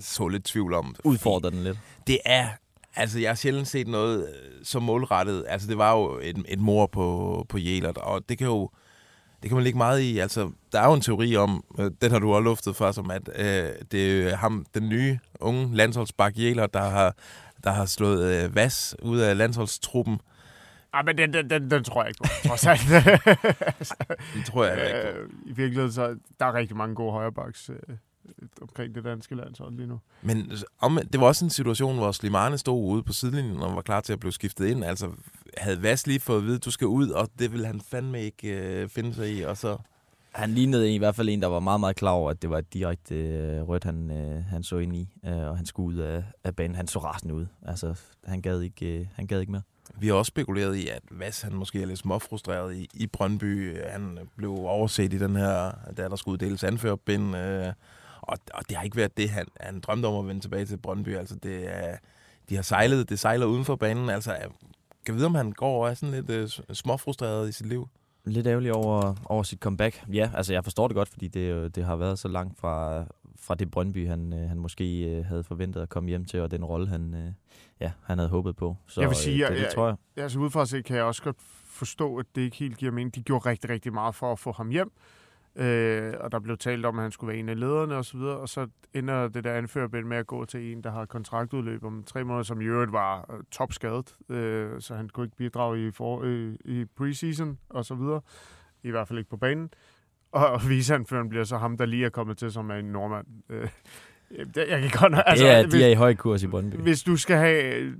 så 0.00 0.28
lidt 0.28 0.44
tvivl 0.44 0.74
om 0.74 0.94
det. 0.96 1.00
Udfordrer 1.04 1.50
den 1.50 1.64
lidt. 1.64 1.78
Det 2.06 2.18
er, 2.24 2.48
altså 2.96 3.18
jeg 3.18 3.30
har 3.30 3.34
sjældent 3.34 3.68
set 3.68 3.88
noget 3.88 4.28
øh, 4.28 4.64
så 4.64 4.80
målrettet. 4.80 5.44
Altså 5.48 5.68
det 5.68 5.78
var 5.78 5.92
jo 5.92 6.20
et, 6.22 6.44
et 6.48 6.58
mor 6.58 6.86
på, 6.86 7.46
på 7.48 7.58
Jelert, 7.58 7.98
og 7.98 8.28
det 8.28 8.38
kan 8.38 8.46
jo, 8.46 8.70
det 9.42 9.50
kan 9.50 9.54
man 9.54 9.64
ligge 9.64 9.78
meget 9.78 10.00
i. 10.00 10.18
Altså, 10.18 10.50
der 10.72 10.80
er 10.80 10.86
jo 10.86 10.94
en 10.94 11.00
teori 11.00 11.36
om, 11.36 11.64
øh, 11.78 11.90
den 12.02 12.10
har 12.10 12.18
du 12.18 12.34
også 12.34 12.44
luftet 12.44 12.76
før, 12.76 12.92
som 12.92 13.10
at 13.10 13.28
øh, 13.36 13.68
det 13.92 14.32
er 14.32 14.36
ham, 14.36 14.66
den 14.74 14.88
nye 14.88 15.18
unge 15.40 15.76
landsholdsbak 15.76 16.32
Jelert, 16.36 16.74
der 16.74 16.90
har, 16.90 17.14
der 17.64 17.70
har 17.70 17.86
slået 17.86 18.44
øh, 18.44 18.54
Vas 18.54 18.96
ud 19.02 19.18
af 19.18 19.36
landsholdstruppen. 19.36 20.20
Ej, 20.94 21.02
men 21.02 21.18
den, 21.18 21.32
den, 21.32 21.50
den, 21.50 21.70
den 21.70 21.84
tror 21.84 22.02
jeg 22.02 22.08
ikke 22.08 22.20
på, 22.22 22.48
trods 22.48 22.66
alt. 22.66 22.80
Det 24.34 24.46
tror 24.46 24.64
jeg 24.64 24.86
ikke 24.86 25.12
på. 25.12 25.18
Øh, 25.18 25.28
I 25.46 25.52
virkeligheden, 25.52 25.92
så 25.92 26.16
der 26.40 26.46
er 26.46 26.54
rigtig 26.54 26.76
mange 26.76 26.94
gode 26.94 27.12
højrebacks 27.12 27.70
øh, 27.70 27.96
omkring 28.62 28.94
det 28.94 29.04
danske 29.04 29.34
landshold 29.34 29.76
lige 29.76 29.86
nu. 29.86 30.00
Men 30.22 30.52
om, 30.80 30.98
det 31.12 31.20
var 31.20 31.26
også 31.26 31.44
en 31.44 31.50
situation, 31.50 31.96
hvor 31.96 32.12
Slimane 32.12 32.58
stod 32.58 32.84
ude 32.92 33.02
på 33.02 33.12
sidelinjen 33.12 33.62
og 33.62 33.74
var 33.76 33.82
klar 33.82 34.00
til 34.00 34.12
at 34.12 34.20
blive 34.20 34.32
skiftet 34.32 34.66
ind. 34.66 34.84
Altså, 34.84 35.10
havde 35.56 35.82
Vas 35.82 36.06
lige 36.06 36.20
fået 36.20 36.38
at 36.38 36.44
vide, 36.44 36.56
at 36.56 36.64
du 36.64 36.70
skal 36.70 36.86
ud, 36.86 37.08
og 37.08 37.28
det 37.38 37.52
ville 37.52 37.66
han 37.66 37.80
fandme 37.80 38.22
ikke 38.22 38.48
øh, 38.48 38.88
finde 38.88 39.14
sig 39.14 39.36
i. 39.36 39.42
Og 39.42 39.56
så, 39.56 39.76
Han 40.32 40.50
lignede 40.50 40.94
i 40.94 40.98
hvert 40.98 41.14
fald 41.16 41.28
en, 41.28 41.42
der 41.42 41.48
var 41.48 41.60
meget, 41.60 41.80
meget 41.80 41.96
klar 41.96 42.10
over, 42.10 42.30
at 42.30 42.42
det 42.42 42.50
var 42.50 42.58
et 42.58 42.74
direkte 42.74 43.14
øh, 43.14 43.62
rødt, 43.68 43.84
han, 43.84 44.10
øh, 44.10 44.44
han 44.44 44.62
så 44.62 44.78
ind 44.78 44.96
i, 44.96 45.08
øh, 45.26 45.36
og 45.36 45.56
han 45.56 45.66
skulle 45.66 45.96
ud 45.96 46.02
af, 46.02 46.24
af 46.44 46.56
banen. 46.56 46.76
Han 46.76 46.86
så 46.86 46.98
rasende 46.98 47.34
ud. 47.34 47.46
Altså, 47.66 47.94
han 48.24 48.42
gad 48.42 48.60
ikke, 48.60 48.98
øh, 49.00 49.06
han 49.14 49.26
gad 49.26 49.40
ikke 49.40 49.52
mere. 49.52 49.62
vi 50.00 50.06
har 50.06 50.14
også 50.14 50.28
spekuleret 50.30 50.76
i, 50.76 50.88
at 50.88 51.02
Vas 51.10 51.42
han 51.42 51.52
måske 51.54 51.82
er 51.82 51.86
lidt 51.86 51.98
småfrustreret 51.98 52.76
i, 52.76 52.88
i 52.94 53.06
Brøndby. 53.06 53.76
Han 53.90 54.18
blev 54.36 54.50
overset 54.50 55.12
i 55.12 55.18
den 55.18 55.36
her, 55.36 55.72
da 55.96 56.08
der 56.08 56.16
skulle 56.16 56.32
uddeles 56.32 56.64
anførbind. 56.64 57.36
Øh, 57.36 57.72
og, 58.26 58.38
og 58.54 58.68
det 58.68 58.76
har 58.76 58.84
ikke 58.84 58.96
været 58.96 59.16
det, 59.16 59.30
han, 59.30 59.46
han 59.60 59.80
drømte 59.80 60.06
om 60.06 60.14
at 60.24 60.28
vende 60.28 60.40
tilbage 60.40 60.64
til 60.66 60.76
Brøndby. 60.76 61.16
Altså, 61.16 61.36
det 61.36 61.76
er, 61.76 61.96
de 62.48 62.54
har 62.54 62.62
sejlet, 62.62 63.08
det 63.08 63.18
sejler 63.18 63.46
uden 63.46 63.64
for 63.64 63.76
banen. 63.76 64.10
Altså, 64.10 64.36
kan 65.06 65.14
vi 65.14 65.16
vide, 65.16 65.26
om 65.26 65.34
han 65.34 65.52
går 65.52 65.84
og 65.84 65.90
er 65.90 65.94
sådan 65.94 66.14
lidt 66.14 66.30
øh, 66.30 66.48
småfrustreret 66.74 67.48
i 67.48 67.52
sit 67.52 67.66
liv? 67.66 67.88
Lidt 68.24 68.46
ærgerlig 68.46 68.72
over, 68.72 69.14
over 69.24 69.42
sit 69.42 69.58
comeback. 69.58 70.04
Ja, 70.12 70.30
altså 70.34 70.52
jeg 70.52 70.64
forstår 70.64 70.88
det 70.88 70.94
godt, 70.94 71.08
fordi 71.08 71.28
det, 71.28 71.50
jo- 71.50 71.68
det 71.68 71.84
har 71.84 71.96
været 71.96 72.18
så 72.18 72.28
langt 72.28 72.58
fra, 72.60 73.04
fra 73.38 73.54
det 73.54 73.70
Brøndby, 73.70 74.08
han, 74.08 74.32
øh, 74.32 74.48
han 74.48 74.58
måske 74.58 75.02
øh, 75.02 75.24
havde 75.24 75.44
forventet 75.44 75.80
at 75.82 75.88
komme 75.88 76.08
hjem 76.08 76.24
til, 76.24 76.40
og 76.40 76.50
den 76.50 76.64
rolle, 76.64 76.88
han, 76.88 77.14
øh, 77.14 77.32
ja, 77.80 77.92
han 78.04 78.18
havde 78.18 78.30
håbet 78.30 78.56
på. 78.56 78.76
Så 78.86 79.00
Jeg 79.00 79.08
vil 79.08 79.16
sige, 79.16 79.44
øh, 79.46 79.50
det, 79.52 79.56
jeg- 79.58 79.64
det 79.66 79.74
tror 79.74 79.86
jeg. 79.86 79.96
Altså 80.16 80.38
udefra 80.38 80.66
set 80.66 80.84
kan 80.84 80.96
jeg 80.96 81.04
også 81.04 81.22
godt 81.22 81.36
forstå, 81.66 82.16
at 82.16 82.26
det 82.34 82.42
ikke 82.42 82.56
helt 82.56 82.76
giver 82.76 82.92
mening. 82.92 83.14
De 83.14 83.22
gjorde 83.22 83.48
rigtig, 83.50 83.70
rigtig 83.70 83.92
meget 83.92 84.14
for 84.14 84.32
at 84.32 84.38
få 84.38 84.52
ham 84.52 84.70
hjem. 84.70 84.92
Øh, 85.58 86.14
og 86.20 86.32
der 86.32 86.38
blev 86.38 86.56
talt 86.56 86.86
om, 86.86 86.98
at 86.98 87.02
han 87.02 87.12
skulle 87.12 87.28
være 87.28 87.38
en 87.38 87.48
af 87.48 87.60
lederne 87.60 87.94
osv., 87.94 87.98
og, 87.98 88.04
så 88.04 88.16
videre, 88.16 88.36
og 88.36 88.48
så 88.48 88.66
ender 88.94 89.28
det 89.28 89.44
der 89.44 89.52
anførbind 89.52 90.06
med 90.06 90.16
at 90.16 90.26
gå 90.26 90.44
til 90.44 90.72
en, 90.72 90.84
der 90.84 90.90
har 90.90 91.04
kontraktudløb 91.04 91.84
om 91.84 92.04
tre 92.06 92.24
måneder, 92.24 92.42
som 92.42 92.60
i 92.60 92.64
øvrigt 92.64 92.92
var 92.92 93.34
øh, 93.34 93.44
topskadet, 93.50 94.16
øh, 94.28 94.80
så 94.80 94.94
han 94.94 95.08
kunne 95.08 95.26
ikke 95.26 95.36
bidrage 95.36 95.88
i, 95.88 95.90
for, 95.90 96.20
øh, 96.24 96.54
i 96.64 96.84
preseason 96.96 97.58
og 97.68 97.84
så 97.84 97.94
videre. 97.94 98.20
I 98.82 98.90
hvert 98.90 99.08
fald 99.08 99.18
ikke 99.18 99.30
på 99.30 99.36
banen. 99.36 99.70
Og, 100.32 100.46
og 100.46 100.68
viceanføren 100.68 101.28
bliver 101.28 101.44
så 101.44 101.56
ham, 101.56 101.76
der 101.76 101.86
lige 101.86 102.04
er 102.04 102.10
kommet 102.10 102.38
til 102.38 102.52
som 102.52 102.70
er 102.70 102.74
en 102.74 102.84
nordmand. 102.84 103.26
Øh, 103.50 103.68
jeg 104.56 104.80
kan 104.82 104.90
godt... 105.00 105.22
Altså, 105.26 105.62
hvis, 105.62 105.74
de 105.74 105.84
er 105.84 105.88
i 105.88 105.94
høj 105.94 106.14
kurs 106.14 106.42
i 106.42 106.46
Brøndby. 106.46 106.74
hvis 106.74 107.02
du 107.02 107.16
skal 107.16 107.36
have... 107.36 107.90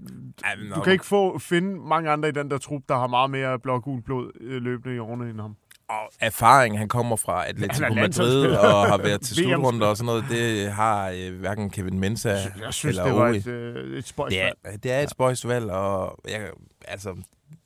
Du 0.74 0.80
kan 0.80 0.92
ikke 0.92 1.06
få 1.06 1.38
finde 1.38 1.80
mange 1.88 2.10
andre 2.10 2.28
i 2.28 2.32
den 2.32 2.50
der 2.50 2.58
trup, 2.58 2.82
der 2.88 2.94
har 2.94 3.06
meget 3.06 3.30
mere 3.30 3.58
blågul 3.58 4.02
blod 4.02 4.30
øh, 4.40 4.62
løbende 4.62 4.96
i 4.96 4.98
årene 4.98 5.30
end 5.30 5.40
ham. 5.40 5.56
Og 5.88 6.10
erfaring, 6.20 6.78
han 6.78 6.88
kommer 6.88 7.16
fra 7.16 7.48
Atletico 7.48 7.94
Madrid 7.94 8.46
og 8.46 8.86
har 8.86 8.98
været 8.98 9.20
til 9.26 9.36
slutrunder 9.36 9.86
og 9.86 9.96
sådan 9.96 10.06
noget. 10.06 10.24
Det 10.30 10.72
har 10.72 11.10
øh, 11.10 11.40
hverken 11.40 11.70
Kevin 11.70 11.98
Mensa 12.00 12.30
Jeg 12.30 12.74
synes, 12.74 12.84
eller 12.84 13.04
det 13.04 13.14
var 13.14 13.28
et, 13.28 13.46
øh, 13.46 13.98
et 13.98 14.14
Det 14.28 14.42
er, 14.42 14.52
det 14.82 14.92
er 14.92 15.00
et 15.00 15.10
spøjst 15.10 15.48
valg, 15.48 15.70
og 15.70 16.18
jeg, 16.28 16.50
altså, 16.88 17.16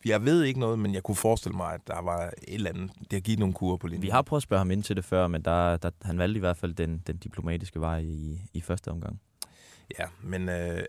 jeg 0.05 0.25
ved 0.25 0.43
ikke 0.45 0.61
noget, 0.61 0.79
men 0.79 0.95
jeg 0.95 1.03
kunne 1.03 1.17
forestille 1.17 1.57
mig, 1.57 1.75
at 1.75 1.81
der 1.87 2.03
var 2.03 2.21
et 2.27 2.33
eller 2.55 2.71
andet, 2.71 2.91
det 3.01 3.13
har 3.13 3.21
givet 3.21 3.39
nogle 3.39 3.55
kurer 3.55 3.77
på 3.77 3.87
linjen. 3.87 4.03
Vi 4.03 4.09
har 4.09 4.23
prøvet 4.23 4.39
at 4.39 4.43
spørge 4.43 4.59
ham 4.61 4.71
ind 4.71 4.83
til 4.83 4.97
det 4.97 5.05
før, 5.05 5.27
men 5.27 5.43
der, 5.43 5.77
der, 5.77 5.91
han 6.03 6.19
valgte 6.19 6.37
i 6.37 6.41
hvert 6.41 6.57
fald 6.57 6.75
den, 6.75 7.03
den 7.07 7.17
diplomatiske 7.17 7.81
vej 7.81 7.99
i, 7.99 8.41
i 8.55 8.61
første 8.61 8.89
omgang. 8.89 9.21
Ja, 9.99 10.05
men 10.23 10.49
øh, 10.49 10.83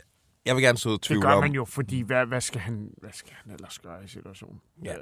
jeg 0.46 0.56
vil 0.56 0.64
gerne 0.64 0.78
så 0.78 0.90
Det 0.90 1.02
tvivl 1.02 1.22
gør 1.22 1.30
om. 1.32 1.44
man 1.44 1.52
jo, 1.52 1.66
fordi 1.66 2.02
hvad, 2.02 2.26
hvad, 2.26 2.42
skal 2.42 2.62
han, 2.62 2.90
hvad 2.98 3.12
skal 3.14 3.34
han 3.44 3.54
ellers 3.54 3.80
gøre 3.80 4.04
i 4.06 4.08
situationen? 4.08 4.62
Ja. 4.86 4.94
Øh, 4.94 5.00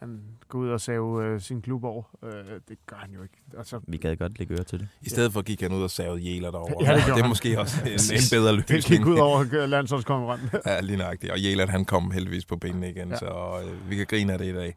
han 0.00 0.20
går 0.48 0.58
ud 0.58 0.68
og 0.68 0.80
save 0.80 1.24
øh, 1.24 1.40
sin 1.40 1.62
klub 1.62 1.84
over. 1.84 2.02
Øh, 2.24 2.30
det 2.68 2.78
gør 2.86 2.96
han 2.96 3.10
jo 3.10 3.22
ikke. 3.22 3.34
Altså, 3.58 3.80
Vi 3.88 3.96
gad 3.96 4.16
godt 4.16 4.38
lægge 4.38 4.54
øre 4.54 4.64
til 4.64 4.78
det. 4.80 4.88
I 5.02 5.08
stedet 5.08 5.32
for 5.32 5.42
gik 5.42 5.60
han 5.60 5.72
ud 5.72 5.82
og 5.82 5.90
savede 5.90 6.20
Jæler 6.20 6.50
derovre. 6.50 6.84
Ja, 6.90 6.96
det 6.96 7.04
gjorde 7.04 7.14
det 7.16 7.18
er 7.18 7.22
han. 7.22 7.28
måske 7.28 7.60
også 7.60 7.76
en, 7.84 7.88
en 7.90 8.22
bedre 8.30 8.56
det 8.56 8.70
løsning. 8.70 8.98
gik 9.04 9.06
ud 9.06 9.18
over 9.18 9.44
øh, 9.52 9.68
landsholdskonkurrenten. 9.68 10.48
Ja, 10.66 10.80
lige 10.80 10.96
nøjagtigt. 10.96 11.32
Og 11.32 11.40
Jæler, 11.40 11.66
han 11.66 11.84
kom 11.84 12.10
heldigvis 12.10 12.44
på 12.44 12.56
benene 12.56 12.90
igen, 12.90 13.08
Ja. 13.10 13.16
så 13.16 13.60
øh, 13.64 13.90
vi 13.90 13.96
kan 13.96 14.06
grine 14.06 14.32
af 14.32 14.38
det 14.38 14.46
i 14.46 14.52
dag. 14.54 14.76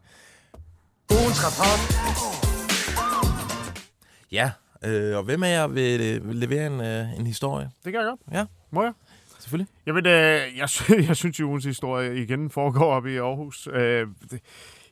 Ugens 1.10 1.40
rapport. 1.44 1.80
Ja, 4.32 4.50
øh, 4.84 5.16
og 5.16 5.22
hvem 5.22 5.42
af 5.42 5.50
jer 5.52 5.66
vil, 5.66 6.00
øh, 6.00 6.28
vil 6.28 6.36
levere 6.36 6.66
en, 6.66 6.80
øh, 6.80 7.18
en 7.20 7.26
historie? 7.26 7.70
det 7.84 7.92
kan 7.92 8.00
jeg 8.00 8.08
godt. 8.10 8.20
Ja. 8.32 8.44
Må 8.70 8.82
jeg? 8.82 8.92
Selvfølgelig. 9.38 9.68
Jamen, 9.86 10.06
øh, 10.06 10.40
jeg, 10.58 10.68
sy- 10.68 10.90
jeg 11.08 11.16
synes 11.16 11.40
jo, 11.40 11.46
ugens 11.48 11.64
historie 11.64 12.22
igen 12.22 12.50
foregår 12.50 12.92
oppe 12.94 13.12
i 13.12 13.16
Aarhus. 13.16 13.68
Øh, 13.72 14.06
det, 14.30 14.40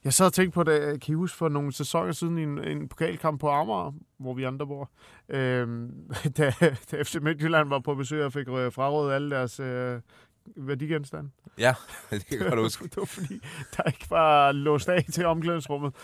Jeg 0.05 0.13
sad 0.13 0.27
og 0.27 0.33
tænkte 0.33 0.55
på 0.55 0.63
det, 0.63 1.01
kan 1.01 1.13
I 1.13 1.15
huske 1.15 1.37
for 1.37 1.49
nogle 1.49 1.73
sæsoner 1.73 2.13
siden 2.13 2.39
i 2.39 2.43
en, 2.43 2.65
en 2.65 2.89
pokalkamp 2.89 3.41
på 3.41 3.49
Amager, 3.49 3.93
hvor 4.19 4.35
vi 4.35 4.45
andre 4.45 4.67
bor, 4.67 4.91
øhm, 5.29 5.93
da, 6.37 6.53
da 6.91 7.03
FC 7.03 7.17
Midtjylland 7.23 7.69
var 7.69 7.79
på 7.79 7.95
besøg 7.95 8.25
og 8.25 8.33
fik 8.33 8.49
øh, 8.49 8.73
frarådet 8.73 9.15
alle 9.15 9.31
deres 9.31 9.61
øh, 9.61 10.01
værdigenstande. 10.57 11.31
Ja, 11.59 11.75
det 12.11 12.27
kan 12.27 12.39
jeg 12.39 12.49
godt 12.49 12.61
huske. 12.61 12.85
det 12.89 12.97
var 12.97 13.05
fordi, 13.05 13.41
der 13.77 13.83
ikke 13.83 14.07
var 14.11 14.53
låst 14.53 14.89
af 14.89 15.05
til 15.13 15.27
omklædningsrummet. 15.27 15.95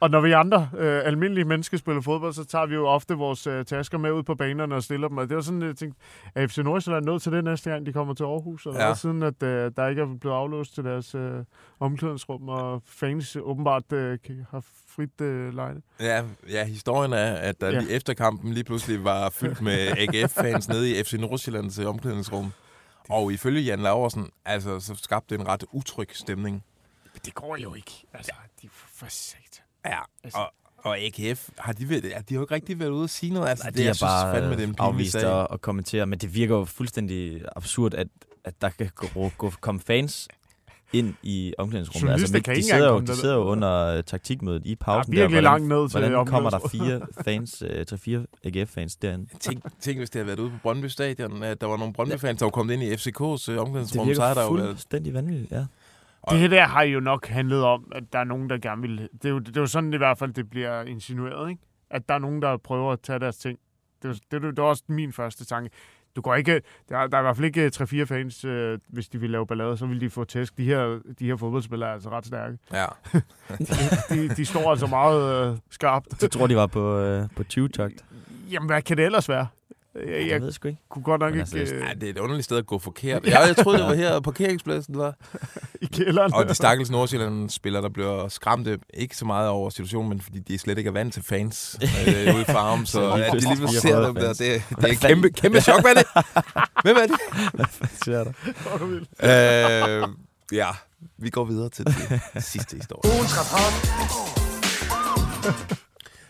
Og 0.00 0.10
når 0.10 0.20
vi 0.20 0.32
andre 0.32 0.70
øh, 0.78 1.02
almindelige 1.06 1.44
mennesker 1.44 1.76
spiller 1.78 2.02
fodbold, 2.02 2.32
så 2.32 2.44
tager 2.44 2.66
vi 2.66 2.74
jo 2.74 2.86
ofte 2.86 3.14
vores 3.14 3.46
øh, 3.46 3.64
tasker 3.64 3.98
med 3.98 4.12
ud 4.12 4.22
på 4.22 4.34
banerne 4.34 4.74
og 4.74 4.82
stiller 4.82 5.08
dem. 5.08 5.16
Og 5.16 5.28
det 5.28 5.36
var 5.36 5.42
sådan, 5.42 5.62
jeg 5.62 5.76
tænkte, 5.76 6.00
er 6.34 6.46
FC 6.46 6.58
Nordsjælland 6.58 7.04
nødt 7.04 7.22
til 7.22 7.32
det 7.32 7.44
næste 7.44 7.70
gang, 7.70 7.86
de 7.86 7.92
kommer 7.92 8.14
til 8.14 8.24
Aarhus? 8.24 8.66
Eller 8.66 8.80
Ja. 8.80 8.88
ja. 8.88 8.94
siden 8.94 9.22
at 9.22 9.42
øh, 9.42 9.72
der 9.76 9.88
ikke 9.88 10.02
er 10.02 10.06
blevet 10.20 10.36
aflåst 10.36 10.74
til 10.74 10.84
deres 10.84 11.14
øh, 11.14 11.44
omklædningsrum, 11.80 12.48
og 12.48 12.82
fans 12.86 13.36
åbenbart 13.40 13.92
øh, 13.92 14.18
har 14.50 14.64
frit 14.88 15.20
øh, 15.20 15.54
lejde. 15.54 15.80
Ja, 16.00 16.22
ja, 16.50 16.64
historien 16.64 17.12
er, 17.12 17.34
at 17.34 17.60
der 17.60 17.66
Ja. 17.66 17.72
ja. 17.72 17.80
lige 17.80 17.92
efter 17.92 18.14
kampen 18.14 18.52
lige 18.52 18.64
pludselig 18.64 19.04
var 19.04 19.30
fyldt 19.30 19.60
med 19.60 19.78
AGF-fans 20.02 20.68
nede 20.68 20.90
i 20.98 21.02
FC 21.02 21.12
Nordsjællands 21.12 21.78
øh, 21.78 21.86
omklædningsrum. 21.86 22.52
Og 23.08 23.32
ifølge 23.32 23.60
Jan 23.60 23.78
Laversen, 23.80 24.30
altså, 24.44 24.80
så 24.80 24.94
skabte 25.02 25.34
det 25.34 25.40
en 25.40 25.48
ret 25.48 25.64
utryg 25.72 26.08
stemning. 26.12 26.64
Det 27.24 27.34
går 27.34 27.56
jo 27.56 27.74
ikke. 27.74 28.04
Altså, 28.14 28.32
de 28.62 28.68
for 28.72 29.06
satan. 29.08 29.64
Ja, 29.86 29.98
Altså- 30.24 30.38
og, 30.38 30.52
og 30.78 30.98
AGF, 30.98 31.48
har 31.58 31.72
de, 31.72 31.88
været, 31.90 32.04
ja, 32.04 32.08
de 32.08 32.14
har 32.28 32.34
jo 32.34 32.40
ikke 32.42 32.54
rigtig 32.54 32.78
været 32.80 32.90
ude 32.90 33.04
at 33.04 33.10
sige 33.10 33.32
noget. 33.34 33.48
Altså, 33.48 33.64
Nej, 33.64 33.70
det, 33.70 33.78
de 33.78 33.82
jeg 33.82 33.88
har 33.88 33.94
synes 33.94 34.00
bare 34.10 34.34
fandme, 34.34 34.50
det 34.50 34.58
er 34.58 34.64
en 34.64 34.70
øh, 34.70 34.74
pinlig 34.76 34.80
afvist 34.88 35.16
at, 35.16 35.46
at 35.52 35.60
kommentere, 35.60 36.06
men 36.06 36.18
det 36.18 36.34
virker 36.34 36.56
jo 36.56 36.64
fuldstændig 36.64 37.42
absurd, 37.56 37.94
at, 37.94 38.06
at 38.44 38.54
der 38.60 38.68
kan 38.68 38.90
gå, 38.94 39.30
gå, 39.38 39.52
komme 39.60 39.80
fans 39.80 40.28
ind 40.92 41.14
i 41.22 41.54
omklædningsrummet. 41.58 42.12
Altså, 42.12 42.32
kan 42.32 42.42
de, 42.44 42.50
ikke 42.50 42.62
sidder 42.62 42.76
engang 42.78 42.94
jo, 42.94 43.00
de 43.00 43.06
der- 43.06 43.14
sidder 43.14 43.34
jo 43.34 43.42
under 43.42 43.98
uh, 43.98 44.04
taktikmødet 44.04 44.62
i 44.66 44.74
pausen. 44.76 45.12
Der 45.12 45.18
er 45.18 45.22
virkelig 45.22 45.36
der, 45.36 45.50
langt 45.50 45.68
ned 45.68 45.88
til 45.88 45.98
Hvordan 46.00 46.26
kommer 46.26 46.50
der 46.50 46.58
fire 46.72 47.00
fans, 47.24 47.62
uh, 47.62 47.86
til 47.86 47.98
fire 47.98 48.26
AGF-fans 48.44 48.96
derinde? 48.96 49.26
Tænk, 49.40 49.80
tænk, 49.80 49.98
hvis 49.98 50.10
det 50.10 50.18
havde 50.18 50.26
været 50.26 50.38
ude 50.38 50.50
på 50.50 50.56
Brøndby 50.62 50.86
Stadion, 50.86 51.42
at 51.42 51.60
der 51.60 51.66
var 51.66 51.76
nogle 51.76 51.92
Brøndby-fans, 51.92 52.38
der 52.38 52.46
var 52.46 52.50
kommet 52.50 52.74
ind 52.74 52.82
i 52.82 52.94
FCK's 52.94 53.22
øh, 53.22 53.54
Det 53.54 53.58
omklædningsrum, 53.58 54.14
så 54.14 54.22
der 54.22 54.28
virker 54.28 54.42
jo 54.42 54.50
været... 54.52 54.68
fuldstændig 54.68 55.14
vanvittigt, 55.14 55.52
ja. 55.52 55.64
Og- 56.22 56.32
Det 56.32 56.40
her 56.40 56.48
der 56.48 56.64
har 56.66 56.82
jo 56.82 57.00
nok 57.00 57.26
handlet 57.26 57.64
om, 57.64 57.92
at 57.94 58.02
der 58.12 58.18
er 58.18 58.24
nogen, 58.24 58.50
der 58.50 58.58
gerne 58.58 58.82
vil... 58.82 59.08
Det 59.12 59.24
er 59.24 59.28
jo, 59.28 59.38
det 59.38 59.56
er 59.56 59.60
jo 59.60 59.66
sådan 59.66 59.94
i 59.94 59.96
hvert 59.96 60.18
fald, 60.18 60.32
det 60.32 60.50
bliver 60.50 60.82
insinueret, 60.82 61.50
ikke? 61.50 61.62
At 61.90 62.08
der 62.08 62.14
er 62.14 62.18
nogen, 62.18 62.42
der 62.42 62.56
prøver 62.56 62.92
at 62.92 63.00
tage 63.00 63.18
deres 63.18 63.36
ting. 63.36 63.58
Det 64.02 64.08
er, 64.08 64.14
det, 64.30 64.42
det 64.42 64.58
er 64.58 64.62
også 64.62 64.82
min 64.88 65.12
første 65.12 65.44
tanke. 65.44 65.70
Du 66.16 66.20
går 66.20 66.34
ikke... 66.34 66.62
Der 66.88 66.98
er, 66.98 67.06
der 67.06 67.16
er 67.16 67.20
i 67.20 67.24
hvert 67.24 67.36
fald 67.36 67.44
ikke 67.46 67.66
3-4 68.02 68.04
fans, 68.04 68.44
øh, 68.44 68.78
hvis 68.88 69.08
de 69.08 69.18
vil 69.20 69.30
lave 69.30 69.46
ballade, 69.46 69.76
så 69.76 69.86
vil 69.86 70.00
de 70.00 70.10
få 70.10 70.24
tæsk. 70.24 70.56
De 70.58 70.64
her, 70.64 70.98
de 71.18 71.26
her 71.26 71.36
fodboldspillere 71.36 71.88
er 71.90 71.94
altså 71.94 72.10
ret 72.10 72.26
stærke. 72.26 72.58
Ja. 72.72 72.84
De, 74.14 74.28
de 74.28 74.44
står 74.44 74.70
altså 74.70 74.86
meget 74.86 75.50
øh, 75.52 75.58
skarpt. 75.70 76.22
Jeg 76.22 76.30
tror, 76.30 76.46
de 76.46 76.56
var 76.56 76.66
på, 76.66 77.18
uh, 77.20 77.26
på 77.36 77.42
20-takt. 77.52 78.04
Jamen, 78.50 78.66
hvad 78.66 78.82
kan 78.82 78.96
det 78.96 79.04
ellers 79.04 79.28
være? 79.28 79.46
Jeg, 79.94 80.08
Jeg 80.08 80.28
jeg 80.28 80.42
ved 80.42 80.52
sgu 80.52 80.68
ikke. 80.68 80.80
kunne 80.88 81.02
godt 81.04 81.20
nok 81.20 81.30
Men 81.34 81.40
ikke 81.40 81.58
altså, 81.58 81.74
øh, 81.74 81.80
ja, 81.88 81.94
det 81.94 82.02
er 82.02 82.10
et 82.10 82.18
underligt 82.18 82.44
sted 82.44 82.56
at 82.56 82.66
gå 82.66 82.78
forkert. 82.78 83.26
Ja, 83.28 83.40
jeg 83.40 83.56
troede, 83.56 83.78
det 83.78 83.86
var 83.86 83.94
her, 83.94 84.20
parkeringspladsen 84.20 84.98
var. 84.98 85.14
i 85.82 85.86
kælderen. 85.86 86.34
Og 86.34 86.48
de 86.48 86.54
stakkels 86.54 86.90
Nordsjælland-spillere, 86.90 87.82
der 87.82 87.88
bliver 87.88 88.28
skræmte 88.28 88.78
ikke 88.94 89.16
så 89.16 89.24
meget 89.24 89.48
over 89.48 89.70
situationen, 89.70 90.08
men 90.08 90.20
fordi 90.20 90.38
de 90.38 90.58
slet 90.58 90.78
ikke 90.78 90.88
er 90.88 90.92
vant 90.92 91.14
til 91.14 91.22
fans 91.22 91.78
øh, 92.08 92.34
ude 92.34 92.42
i 92.42 92.44
farm, 92.44 92.86
så 92.86 92.92
Så 92.92 93.10
at 93.12 93.32
de 93.32 93.38
lige 93.38 93.56
pludselig 93.56 93.82
ser 93.82 94.06
dem 94.06 94.14
der, 94.14 94.28
det, 94.28 94.38
det 94.38 94.62
Hvad 94.78 94.88
er 94.90 94.92
et 94.92 95.00
kæmpe, 95.00 95.30
kæmpe 95.30 95.60
chok. 95.60 95.80
Hvad 95.82 95.90
er 95.90 95.94
det? 95.94 96.06
Hvem 96.82 96.96
er 96.96 97.06
det? 97.06 97.90
Ser 98.04 98.24
der. 98.24 98.32
Hvor 98.62 98.70
er 98.72 98.78
du 98.78 98.86
vild. 98.86 100.02
Øh, 100.02 100.08
ja, 100.58 100.68
vi 101.18 101.30
går 101.30 101.44
videre 101.44 101.68
til 101.68 101.84
det 101.86 102.44
sidste 102.44 102.76
historie. 102.76 103.12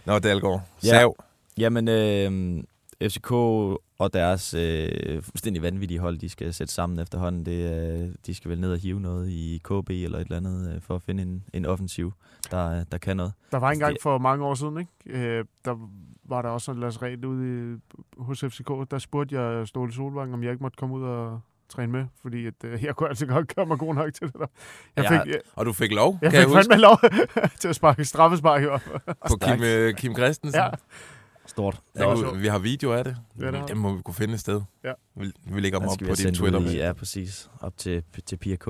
Nå, 0.04 0.18
Dalgaard. 0.18 0.62
Ja. 0.84 0.88
Sav. 0.88 1.16
Jamen, 1.58 1.88
øh, 1.88 2.62
FCK 3.02 3.30
og 3.32 4.12
deres 4.12 4.54
øh, 4.54 5.22
fuldstændig 5.22 5.62
vanvittige 5.62 6.00
hold, 6.00 6.18
de 6.18 6.28
skal 6.28 6.54
sætte 6.54 6.72
sammen 6.74 6.98
efterhånden. 6.98 7.46
Det, 7.46 7.72
øh, 8.02 8.08
de 8.26 8.34
skal 8.34 8.50
vel 8.50 8.60
ned 8.60 8.72
og 8.72 8.78
hive 8.78 9.00
noget 9.00 9.28
i 9.30 9.60
KB 9.64 9.90
eller 9.90 10.18
et 10.18 10.22
eller 10.24 10.36
andet, 10.36 10.74
øh, 10.74 10.80
for 10.80 10.94
at 10.94 11.02
finde 11.02 11.22
en, 11.22 11.44
en 11.52 11.66
offensiv, 11.66 12.12
der, 12.50 12.84
der 12.84 12.98
kan 12.98 13.16
noget. 13.16 13.32
Der 13.52 13.58
var 13.58 13.70
engang 13.70 13.92
Det- 13.94 14.02
for 14.02 14.18
mange 14.18 14.44
år 14.44 14.54
siden, 14.54 14.78
ikke? 14.78 15.18
Øh, 15.38 15.44
der 15.64 15.88
var 16.24 16.42
der 16.42 16.48
også 16.48 16.72
en 16.72 16.80
Lars 16.80 17.02
Red 17.02 17.24
ude 17.24 17.74
i, 17.74 17.76
hos 18.18 18.40
FCK. 18.40 18.68
Der 18.90 18.98
spurgte 18.98 19.40
jeg 19.40 19.68
Ståle 19.68 19.92
Solvang, 19.92 20.34
om 20.34 20.42
jeg 20.42 20.52
ikke 20.52 20.62
måtte 20.62 20.76
komme 20.76 20.94
ud 20.94 21.02
og 21.02 21.40
træne 21.68 21.92
med, 21.92 22.04
fordi 22.22 22.46
at, 22.46 22.54
øh, 22.64 22.84
jeg 22.84 22.96
kunne 22.96 23.08
altså 23.08 23.26
godt 23.26 23.54
gøre 23.54 23.66
mig 23.66 23.78
god 23.78 23.94
nok 23.94 24.14
til 24.14 24.26
det 24.26 24.34
der. 24.34 24.46
Jeg 24.96 25.04
Ja, 25.04 25.20
fik, 25.22 25.32
jeg, 25.32 25.40
Og 25.54 25.66
du 25.66 25.72
fik 25.72 25.92
lov, 25.92 26.18
jeg 26.22 26.30
kan 26.30 26.40
jeg 26.40 26.48
fik 26.48 26.56
huske, 26.56 26.72
fandme 26.72 26.82
lov 26.82 26.98
til 27.60 27.68
at 27.68 27.76
sparke 27.76 28.04
straffespark. 28.04 28.62
jo. 28.62 28.78
på 29.28 29.36
Kim, 29.40 29.62
øh, 29.62 29.94
Kim 29.94 30.14
Christensen. 30.14 30.60
Ja. 30.60 30.68
Stort. 31.50 31.80
Kunne, 31.98 32.18
sjovt. 32.18 32.42
vi 32.42 32.46
har 32.46 32.58
video 32.58 32.92
af 32.92 33.04
det. 33.04 33.16
Ja, 33.40 33.50
det 33.68 33.76
må 33.76 33.94
vi 33.94 34.02
kunne 34.02 34.14
finde 34.14 34.34
et 34.34 34.40
sted. 34.40 34.60
Ja. 34.84 34.92
Vi, 35.16 35.32
vi 35.44 35.60
lægger 35.60 35.78
dem 35.78 35.88
op 35.88 35.98
på 35.98 36.14
din 36.14 36.34
Twitter. 36.34 36.58
ud 36.58 36.64
Ja, 36.64 36.92
præcis. 36.92 37.50
Op 37.60 37.76
til, 37.76 38.02
til 38.26 38.36
Pia 38.36 38.56
K. 38.56 38.68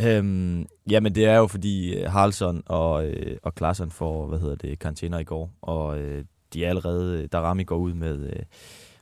Øhm, 0.00 0.66
jamen, 0.90 1.14
det 1.14 1.24
er 1.24 1.36
jo 1.36 1.46
fordi 1.46 1.94
øh, 1.94 2.10
Haraldsson 2.10 2.62
og, 2.66 3.06
øh, 3.06 3.36
og 3.42 3.54
Klaassen 3.54 3.90
får, 3.90 4.26
hvad 4.26 4.38
hedder 4.38 4.54
det, 4.54 4.78
karantæner 4.78 5.18
i 5.18 5.24
går, 5.24 5.50
og 5.60 5.98
øh, 5.98 6.24
de 6.52 6.64
er 6.64 6.68
allerede, 6.68 7.26
der 7.26 7.38
Rami 7.38 7.64
går 7.64 7.76
ud 7.76 7.94
med, 7.94 8.26
øh, 8.26 8.42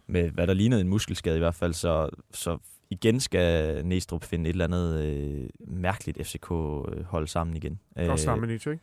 med, 0.06 0.30
hvad 0.30 0.46
der 0.46 0.54
lignede 0.54 0.80
en 0.80 0.88
muskelskade 0.88 1.36
i 1.36 1.38
hvert 1.38 1.54
fald, 1.54 1.72
så, 1.72 2.08
så 2.34 2.58
igen 2.90 3.20
skal 3.20 3.80
Næstrup 3.86 4.24
finde 4.24 4.50
et 4.50 4.54
eller 4.54 4.64
andet 4.64 5.00
øh, 5.04 5.48
mærkeligt 5.68 6.26
FCK-hold 6.26 7.26
sammen 7.26 7.56
igen. 7.56 7.80
Og 7.96 8.18
Stamenic, 8.18 8.66
ikke? 8.66 8.82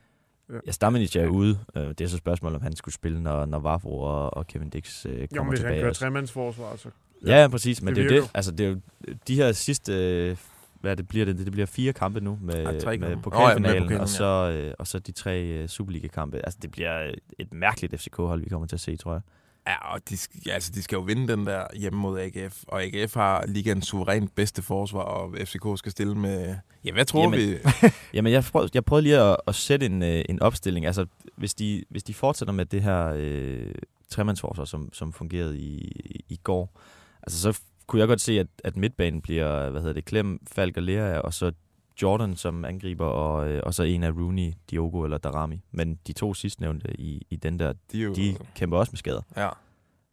Ja, 0.65 0.71
Stamenic 0.71 1.15
er 1.15 1.27
ude. 1.27 1.59
Øh, 1.75 1.83
Det 1.87 2.01
er 2.01 2.07
så 2.07 2.15
et 2.15 2.17
spørgsmål, 2.17 2.55
om 2.55 2.61
han 2.61 2.75
skulle 2.75 2.95
spille, 2.95 3.21
når, 3.23 3.45
når 3.45 3.59
Vavro 3.59 3.99
og, 3.99 4.33
og 4.37 4.47
Kevin 4.47 4.69
Dix 4.69 5.05
øh, 5.05 5.21
Jo, 5.21 5.27
kommer 5.27 5.43
men 5.43 5.49
hvis 5.49 5.59
han 5.59 5.65
tilbage. 5.67 5.79
kører 5.81 5.89
også. 5.89 5.99
tremandsforsvar, 5.99 6.75
så... 6.75 6.89
Ja, 7.25 7.41
ja, 7.41 7.47
præcis. 7.47 7.81
Men 7.81 7.95
Det 7.95 8.03
det, 8.03 8.11
er 8.11 8.15
jo 8.15 8.21
det. 8.21 8.31
Altså, 8.33 8.51
det 8.51 8.65
er 8.65 8.69
jo 8.69 8.79
de 9.27 9.35
her 9.35 9.51
sidste... 9.51 9.93
øh, 10.29 10.37
Hvad 10.81 10.95
det 10.95 11.07
bliver 11.07 11.25
det? 11.25 11.37
Det 11.37 11.51
bliver 11.51 11.65
fire 11.65 11.93
kampe 11.93 12.19
nu 12.21 12.39
med, 12.41 12.65
Ej, 12.65 12.79
tre 12.79 12.97
med 12.97 13.17
pokalfinalen, 13.17 13.61
Nå 13.61 13.67
ja, 13.69 13.73
med 13.73 13.81
pokalen, 13.81 14.01
og, 14.01 14.09
så, 14.09 14.51
øh, 14.57 14.73
og 14.79 14.87
så 14.87 14.99
de 14.99 15.11
tre 15.11 15.41
øh, 15.43 15.67
Superliga-kampe. 15.67 16.37
Altså, 16.45 16.59
det 16.61 16.71
bliver 16.71 17.11
et 17.39 17.53
mærkeligt 17.53 18.01
FCK-hold, 18.01 18.41
vi 18.43 18.49
kommer 18.49 18.67
til 18.67 18.75
at 18.75 18.79
se, 18.79 18.95
tror 18.97 19.13
jeg. 19.13 19.21
Ja, 19.67 19.93
og 19.93 20.09
de, 20.09 20.17
altså, 20.51 20.71
de 20.71 20.83
skal 20.83 20.95
jo 20.95 21.01
vinde 21.01 21.27
den 21.27 21.45
der 21.45 21.63
hjemme 21.75 21.99
mod 21.99 22.19
AGF. 22.19 22.63
Og 22.67 22.83
AGF 22.83 23.13
har 23.13 23.45
ligaens 23.47 23.87
suverænt 23.87 24.35
bedste 24.35 24.61
forsvar, 24.61 24.99
og 24.99 25.35
FCK 25.45 25.65
skal 25.75 25.91
stille 25.91 26.15
med... 26.15 26.55
Ja, 26.85 26.91
hvad 26.91 27.05
tror 27.05 27.21
Jamen, 27.21 27.39
vi? 27.39 27.57
Jamen, 28.13 28.33
jeg 28.33 28.43
prøvede, 28.43 28.69
jeg 28.73 28.85
prøvede 28.85 29.03
lige 29.03 29.19
at, 29.19 29.37
at 29.47 29.55
sætte 29.55 29.85
en, 29.85 30.03
øh, 30.03 30.25
en 30.29 30.41
opstilling. 30.41 30.85
Altså, 30.85 31.05
hvis 31.35 31.53
de, 31.53 31.83
hvis 31.89 32.03
de 32.03 32.13
fortsætter 32.13 32.53
med 32.53 32.65
det 32.65 32.83
her 32.83 33.13
øh, 33.15 33.75
tremandsforsvar, 34.09 34.65
som, 34.65 34.89
som 34.93 35.13
fungerede 35.13 35.59
i, 35.59 35.91
i 36.29 36.39
går, 36.43 36.79
altså, 37.23 37.41
så 37.41 37.59
kunne 37.87 37.99
jeg 37.99 38.07
godt 38.07 38.21
se, 38.21 38.39
at, 38.39 38.47
at 38.63 38.77
midtbanen 38.77 39.21
bliver, 39.21 39.69
hvad 39.69 39.81
hedder 39.81 39.93
det, 39.93 40.05
Klem, 40.05 40.39
Falk 40.47 40.77
og 40.77 40.83
Lea, 40.83 41.19
og 41.19 41.33
så 41.33 41.51
Jordan 42.01 42.35
som 42.35 42.65
angriber, 42.65 43.05
og, 43.05 43.49
øh, 43.49 43.61
og 43.65 43.73
så 43.73 43.83
en 43.83 44.03
af 44.03 44.11
Rooney, 44.11 44.53
Diogo 44.71 45.03
eller 45.03 45.17
Darami. 45.17 45.61
Men 45.71 45.99
de 46.07 46.13
to 46.13 46.33
sidstnævnte 46.33 47.01
i, 47.01 47.27
i 47.29 47.35
den 47.35 47.59
der, 47.59 47.73
De, 47.91 47.97
jo, 47.99 48.13
de 48.13 48.35
kæmper 48.55 48.77
også 48.77 48.89
med 48.91 48.97
skader. 48.97 49.21
ja, 49.37 49.49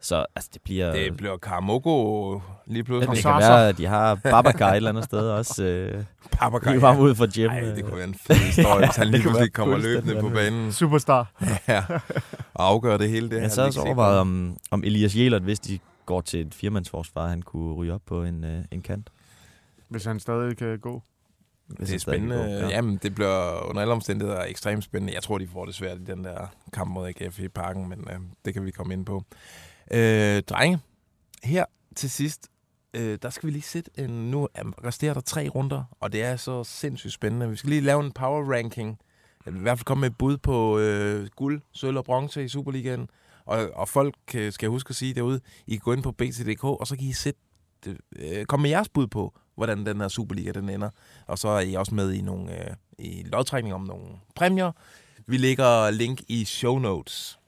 Så 0.01 0.27
altså, 0.35 0.51
det 0.55 0.63
bliver... 0.63 0.93
det 0.93 1.17
bliver 1.17 1.37
Karamoko 1.37 2.41
lige 2.67 2.79
det, 2.79 2.85
pludselig. 2.87 3.17
det 3.17 3.25
kan 3.25 3.35
være, 3.35 3.69
at 3.69 3.79
de 3.79 3.87
har 3.87 4.15
Babacar 4.15 4.71
et 4.71 4.77
eller 4.77 4.91
andet 4.91 5.05
sted 5.05 5.29
også. 5.31 5.65
Øh, 5.65 6.05
vi 6.75 6.83
var 6.83 6.99
ud 6.99 7.15
for 7.15 7.35
gym. 7.35 7.51
Ej, 7.51 7.61
det 7.61 7.85
kunne 7.85 7.97
være 7.97 8.09
en 8.09 8.15
fed 8.15 8.37
historie, 8.37 8.79
hvis 8.87 8.97
han 8.97 9.07
lige 9.09 9.23
kunne 9.23 9.31
pludselig 9.31 9.53
kommer 9.53 9.79
løbende 9.79 10.21
på 10.21 10.29
banen 10.29 10.73
Superstar. 10.73 11.33
ja, 11.69 11.85
og 12.55 12.67
afgør 12.67 12.97
det 12.97 13.09
hele. 13.11 13.31
Det 13.31 13.43
Jeg 13.43 13.51
sad 13.51 13.65
vi 13.65 13.69
også 13.69 13.81
overvejet, 13.81 14.19
om, 14.19 14.57
om 14.71 14.85
Elias 14.85 15.17
Jelert, 15.17 15.43
hvis 15.43 15.61
de 15.61 15.79
går 16.07 16.21
til 16.21 16.47
et 16.47 16.55
firmandsforsvar, 16.55 17.29
han 17.29 17.43
kunne 17.43 17.75
ryge 17.75 17.93
op 17.95 18.03
på 18.07 18.23
en, 18.25 18.45
øh, 18.45 18.65
en 18.71 18.83
kant. 18.83 19.11
Hvis 19.89 20.05
han 20.05 20.21
stadig 20.21 20.57
kan 20.57 20.79
gå. 20.79 21.03
Det 21.79 21.95
er 21.95 21.99
spændende. 21.99 22.37
gå, 22.37 22.43
Ja. 22.43 22.69
Jamen, 22.69 22.97
det 23.03 23.15
bliver 23.15 23.69
under 23.69 23.83
alle 23.83 23.93
omstændigheder 23.93 24.45
ekstremt 24.45 24.85
spændende. 24.85 25.15
Jeg 25.15 25.23
tror, 25.23 25.39
de 25.39 25.47
får 25.47 25.65
det 25.65 25.75
svært 25.75 25.99
i 25.99 26.05
den 26.05 26.25
der 26.25 26.47
kamp 26.73 26.91
mod 26.91 27.09
AGF 27.09 27.41
i 27.41 27.49
parken, 27.49 27.89
men 27.89 27.99
øh, 28.11 28.19
det 28.45 28.55
kan 28.55 28.65
vi 28.65 28.71
komme 28.71 28.93
ind 28.95 29.07
på. 29.07 29.25
Øh, 29.91 30.43
drenge, 30.43 30.79
her 31.43 31.65
til 31.97 32.11
sidst, 32.11 32.49
øh, 32.95 33.19
der 33.23 33.31
skal 33.31 33.47
vi 33.47 33.53
lige 33.53 33.63
sætte 33.63 33.91
en... 33.99 34.31
Nu 34.31 34.49
resterer 34.85 35.15
der 35.15 35.21
tre 35.21 35.49
runder, 35.49 35.85
og 36.01 36.13
det 36.13 36.23
er 36.23 36.37
så 36.37 36.65
sindssygt 36.65 37.13
spændende. 37.13 37.51
Vi 37.51 37.57
skal 37.57 37.71
lige 37.71 37.81
lave 37.81 38.05
en 38.05 38.13
power 38.13 38.53
ranking. 38.53 38.99
Jeg 39.47 39.53
vil 39.53 39.61
i 39.61 39.63
hvert 39.63 39.79
fald 39.79 39.85
komme 39.85 40.01
med 40.01 40.11
et 40.11 40.19
bud 40.19 40.37
på 40.37 40.79
øh, 40.79 41.29
guld, 41.37 41.61
sølv 41.73 41.97
og 41.99 42.05
bronze 42.05 42.45
i 42.45 42.49
Superligaen. 42.49 43.09
Og, 43.45 43.71
og 43.75 43.89
folk 43.89 44.15
øh, 44.35 44.53
skal 44.53 44.69
huske 44.69 44.91
at 44.91 44.97
sige 44.97 45.15
derude, 45.15 45.41
I 45.67 45.71
kan 45.71 45.81
gå 45.81 45.93
ind 45.93 46.03
på 46.03 46.13
BTDK, 46.13 46.65
og 46.65 46.87
så 46.87 46.97
kan 46.97 47.05
I 47.05 47.13
sætte, 47.13 47.41
øh, 48.17 48.45
komme 48.45 48.63
med 48.63 48.71
jeres 48.71 48.89
bud 48.89 49.07
på, 49.07 49.35
hvordan 49.61 49.87
den 49.87 50.01
her 50.01 50.09
Superliga 50.09 50.53
den 50.53 50.69
ender. 50.71 50.91
Og 51.27 51.39
så 51.39 51.49
er 51.49 51.61
I 51.61 51.75
også 51.75 51.95
med 51.95 52.13
i 52.13 52.23
nogle 52.23 52.65
øh, 52.71 52.75
i 52.99 53.23
lodtrækning 53.23 53.75
om 53.75 53.81
nogle 53.81 54.07
præmier. 54.35 54.73
Vi 55.27 55.37
lægger 55.37 55.91
link 55.91 56.21
i 56.29 56.45
show 56.45 56.79
notes. 56.79 57.39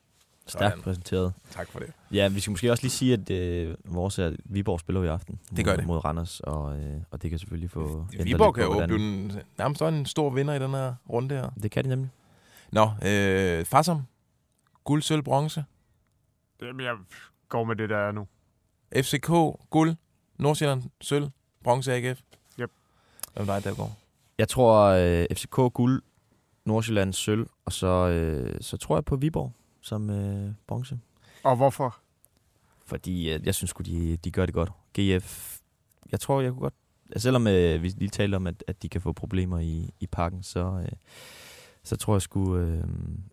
Stærkt 0.46 0.83
præsenteret. 0.83 1.33
Tak 1.51 1.68
for 1.68 1.79
det. 1.79 1.92
Ja, 2.12 2.29
vi 2.29 2.40
skal 2.40 2.51
måske 2.51 2.70
også 2.70 2.83
lige 2.83 2.90
sige, 2.92 3.12
at 3.12 3.31
øh, 3.31 3.75
vores 3.85 4.18
er, 4.18 4.33
Viborg 4.44 4.81
spiller 4.81 5.03
i 5.03 5.07
aften. 5.07 5.38
Det 5.57 5.64
gør 5.64 5.72
mod, 5.72 5.79
det. 5.79 5.87
mod 5.87 6.05
Randers, 6.05 6.40
og, 6.40 6.79
øh, 6.81 7.01
og 7.11 7.22
det 7.22 7.31
kan 7.31 7.38
selvfølgelig 7.38 7.70
få... 7.70 8.07
Viborg 8.22 8.55
kan 8.55 8.64
jo 8.64 8.72
hvordan- 8.72 8.88
blive 8.88 9.01
en, 9.25 9.33
nærmest 9.59 9.83
en 9.83 10.07
stor 10.07 10.31
vinder 10.31 10.55
i 10.55 10.59
den 10.59 10.70
her 10.70 10.94
runde 11.11 11.35
her. 11.35 11.51
Det 11.62 11.70
kan 11.70 11.85
de 11.85 11.88
nemlig. 11.88 12.11
Nå, 12.72 12.83
øh, 13.07 13.64
Farsam. 13.64 14.03
Guld, 14.85 15.03
sølv, 15.03 15.22
bronze. 15.22 15.64
Jamen, 16.62 16.81
jeg 16.87 16.94
går 17.48 17.64
med 17.64 17.77
det, 17.77 17.88
der 17.90 17.96
er 17.96 18.12
nu. 18.12 18.27
FCK, 18.96 19.31
guld. 19.70 19.94
Nordsjælland, 20.38 20.83
sølv. 21.01 21.29
Bronze 21.62 21.92
AGF. 21.92 22.20
Yep. 22.61 22.70
Hvem 23.35 23.48
er 23.48 23.55
dig, 23.55 23.64
der 23.64 23.75
går? 23.75 23.98
Jeg 24.38 24.48
tror 24.48 24.83
øh, 24.85 25.27
FCK 25.37 25.57
guld, 25.75 26.03
Nordsjælland 26.64 27.12
sølv, 27.12 27.46
og 27.64 27.72
så, 27.72 27.87
øh, 27.87 28.57
så 28.61 28.77
tror 28.77 28.96
jeg 28.96 29.05
på 29.05 29.16
Viborg 29.16 29.53
som 29.83 30.11
øh, 30.11 30.53
bronze. 30.66 31.01
Og 31.44 31.57
hvorfor? 31.57 31.96
Fordi 32.87 33.33
øh, 33.33 33.46
jeg 33.46 33.55
synes 33.55 33.70
sgu, 33.70 33.83
de, 33.83 34.16
de 34.16 34.31
gør 34.31 34.46
det 34.46 34.55
godt. 34.55 34.70
GF, 34.98 35.59
jeg 36.12 36.20
tror, 36.20 36.40
jeg 36.40 36.51
kunne 36.53 36.61
godt... 36.61 36.75
Altså, 37.11 37.22
selvom 37.22 37.46
øh, 37.46 37.83
vi 37.83 37.88
lige 37.88 38.09
talte 38.09 38.37
om, 38.37 38.46
at, 38.46 38.64
at 38.66 38.83
de 38.83 38.88
kan 38.88 39.01
få 39.01 39.12
problemer 39.12 39.59
i, 39.59 39.90
i 40.01 40.07
parken, 40.07 40.42
så, 40.42 40.83
øh, 40.83 40.92
så 41.83 41.96
tror 41.96 42.14
jeg 42.14 42.22
sgu... 42.22 42.57
Øh, 42.57 42.85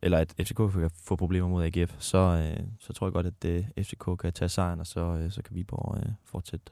eller 0.02 0.18
at 0.18 0.34
FCK 0.42 0.56
kan 0.56 0.92
få 1.04 1.16
problemer 1.16 1.48
mod 1.48 1.64
AGF, 1.64 1.96
så, 2.00 2.18
øh, 2.18 2.64
så 2.80 2.94
tror 2.94 3.08
jeg 3.08 3.14
godt, 3.14 3.26
at 3.26 3.46
øh, 3.46 3.66
FCK 3.86 4.20
kan 4.20 4.34
tage 4.34 4.50
sejren, 4.50 4.80
og 4.80 4.88
så, 4.88 5.00
øh, 5.00 5.32
så 5.32 5.42
kan 5.42 5.56
Viborg 5.56 5.98
øh, 5.98 6.12
fortsætte. 6.26 6.72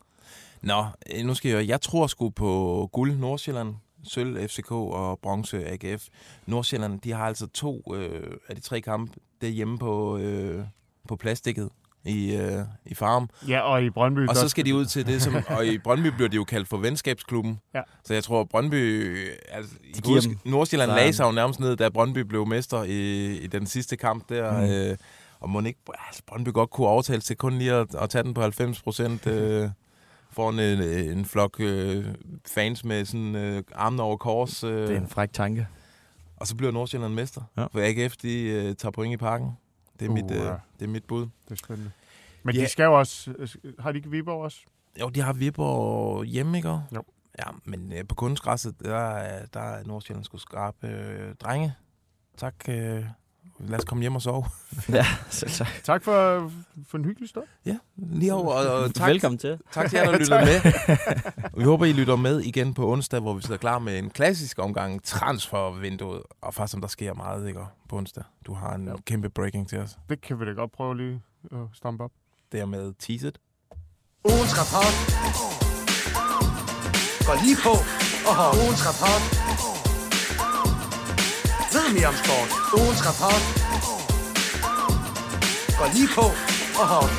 Nå, 0.61 0.85
øh, 1.15 1.25
nu 1.25 1.33
skal 1.33 1.51
jeg... 1.51 1.67
Jeg 1.67 1.81
tror 1.81 2.07
sgu 2.07 2.29
på 2.29 2.89
guld, 2.93 3.17
Nordsjælland, 3.17 3.75
sølv, 4.03 4.49
FCK 4.49 4.71
og 4.71 5.19
bronze 5.19 5.65
AGF. 5.67 6.03
Nordsjælland, 6.45 6.99
de 7.01 7.11
har 7.11 7.25
altså 7.25 7.47
to 7.47 7.95
øh, 7.95 8.37
af 8.49 8.55
de 8.55 8.61
tre 8.61 8.81
kampe 8.81 9.13
derhjemme 9.41 9.77
på, 9.77 10.17
øh, 10.17 10.63
på 11.07 11.15
plastikket 11.15 11.69
i, 12.05 12.35
øh, 12.35 12.59
i 12.85 12.93
Farm. 12.93 13.29
Ja, 13.47 13.59
og 13.59 13.83
i 13.83 13.89
Brøndby... 13.89 14.27
Og 14.27 14.35
så 14.35 14.49
skal 14.49 14.65
de 14.65 14.75
ud 14.75 14.85
til 14.85 15.05
det, 15.07 15.21
som... 15.21 15.35
Og 15.47 15.65
i 15.65 15.77
Brøndby 15.77 16.07
bliver 16.07 16.29
de 16.29 16.35
jo 16.35 16.43
kaldt 16.43 16.67
for 16.67 16.77
venskabsklubben. 16.77 17.59
Ja. 17.75 17.81
Så 18.03 18.13
jeg 18.13 18.23
tror, 18.23 18.43
Brøndby... 18.43 19.17
Altså, 19.49 19.75
De 19.95 20.01
giver 20.01 20.15
huske, 20.15 20.29
dem 20.29 20.51
Nordsjælland 20.51 20.91
lagde 20.91 21.13
sig 21.13 21.23
jo 21.23 21.31
nærmest 21.31 21.59
ned, 21.59 21.75
da 21.75 21.89
Brøndby 21.89 22.19
blev 22.19 22.47
mester 22.47 22.83
i, 22.83 23.33
i 23.37 23.47
den 23.47 23.65
sidste 23.67 23.97
kamp 23.97 24.29
der. 24.29 24.51
Mm. 24.51 24.65
Mm. 24.65 24.71
Øh, 24.71 24.97
og 25.39 25.49
må 25.49 25.61
ikke... 25.61 25.79
Altså, 26.07 26.21
Brøndby 26.27 26.49
godt 26.49 26.69
kunne 26.69 26.87
overtale 26.87 27.21
til 27.21 27.35
kun 27.37 27.57
lige 27.57 27.73
at, 27.73 27.95
at 27.95 28.09
tage 28.09 28.23
den 28.23 28.33
på 28.33 28.41
90 28.41 28.81
procent... 28.81 29.27
Øh, 29.27 29.69
foran 30.37 30.59
en, 30.59 30.81
en 31.17 31.25
flok 31.25 31.55
øh, 31.59 32.05
fans 32.47 32.83
med 32.85 33.05
sådan 33.05 33.35
øh, 33.35 33.63
armen 33.75 33.99
over 33.99 34.17
kors. 34.17 34.63
Øh, 34.63 34.71
Det 34.87 34.91
er 34.95 34.97
en 35.01 35.07
fræk 35.07 35.33
tanke. 35.33 35.67
og 36.37 36.47
så 36.47 36.55
bliver 36.55 36.71
Nordsjælland 36.71 37.13
mester. 37.13 37.41
Ja. 37.57 37.63
For 37.65 37.79
AGF, 38.03 38.17
de 38.17 38.39
øh, 38.43 38.75
tager 38.75 38.91
point 38.91 39.13
i 39.13 39.17
parken. 39.17 39.51
Det 39.99 40.05
er, 40.05 40.09
Uh, 40.09 40.13
mit, 40.13 40.31
øh, 40.31 40.37
det 40.79 40.85
er 40.85 40.87
mit 40.87 41.03
bud. 41.03 41.21
Det 41.21 41.51
er 41.51 41.55
spændende. 41.55 41.91
Men 42.43 42.55
Ja. 42.55 42.61
de 42.61 42.67
skal 42.69 42.83
jo 42.83 42.99
også... 42.99 43.33
Har 43.79 43.91
de 43.91 43.97
ikke 43.97 44.09
Viborg 44.09 44.43
også? 44.43 44.59
Jo, 44.99 45.09
de 45.09 45.21
har 45.21 45.33
Viborg 45.33 46.23
hjemme, 46.25 46.57
ikke? 46.57 46.69
Jo. 46.69 47.03
Ja, 47.39 47.43
men 47.65 47.93
øh, 47.93 48.07
på 48.09 48.15
kunstgræsset, 48.15 48.75
der, 48.83 48.95
er- 48.97 49.45
der 49.45 49.59
er 49.59 49.83
Nordsjælland 49.85 50.23
skulle 50.25 50.41
skrabe 50.41 50.87
øh, 50.87 51.35
drenge. 51.35 51.73
Tak. 52.37 52.55
Øh, 52.69 53.03
lad 53.59 53.79
os 53.79 53.85
komme 53.85 54.01
hjem 54.01 54.15
og 54.15 54.21
sove. 54.21 54.45
ja, 54.89 55.05
selv 55.29 55.51
tak. 55.51 55.67
Tak 55.83 56.03
for, 56.03 56.51
for 56.87 56.97
en 56.97 57.05
hyggelig 57.05 57.29
stund. 57.29 57.45
Ja, 57.65 57.77
lige 57.97 58.33
over. 58.33 58.53
Og, 58.53 58.73
og 58.83 58.93
tak, 58.95 59.09
Velkommen 59.09 59.37
til. 59.39 59.57
tak 59.71 59.89
til 59.89 59.97
jer, 59.97 60.11
der 60.11 60.17
lytter 60.19 60.45
med. 60.45 60.61
Vi 61.57 61.63
håber, 61.63 61.85
I 61.85 61.93
lytter 61.93 62.15
med 62.15 62.39
igen 62.41 62.73
på 62.73 62.91
onsdag, 62.91 63.19
hvor 63.19 63.33
vi 63.33 63.41
sidder 63.41 63.57
klar 63.57 63.79
med 63.79 63.99
en 63.99 64.09
klassisk 64.09 64.59
omgang 64.59 65.03
transfervinduet. 65.03 66.21
Og 66.41 66.53
faktisk, 66.53 66.71
som 66.71 66.81
der 66.81 66.87
sker 66.87 67.13
meget, 67.13 67.47
ikke? 67.47 67.59
På 67.89 67.97
onsdag. 67.97 68.23
Du 68.45 68.53
har 68.53 68.73
en 68.75 68.87
Ja. 68.87 68.93
kæmpe 69.05 69.29
breaking 69.29 69.69
til 69.69 69.77
os. 69.79 69.97
Det 70.09 70.21
kan 70.21 70.39
vi 70.39 70.45
da 70.45 70.51
godt 70.51 70.71
prøve 70.71 70.97
lige 70.97 71.21
at 71.51 71.57
stampe 71.73 72.03
op. 72.03 72.11
Dermed 72.51 72.93
teaset. 72.99 73.37
Ugens 74.25 74.53
rapport 74.59 74.93
går 77.27 77.43
lige 77.45 77.57
på 77.63 77.73
og 78.29 78.35
har 78.35 78.49
ugens 78.63 78.81
rapport. 78.87 79.76
Meget 81.87 81.99
mere 81.99 82.07
om 82.07 82.15
sport. 82.15 82.49
Ugens 82.79 83.01
rapport 83.07 83.43
Gå 85.77 85.85
lige 85.93 86.09
på 86.15 86.21
og 86.81 86.87
hop. 86.87 87.09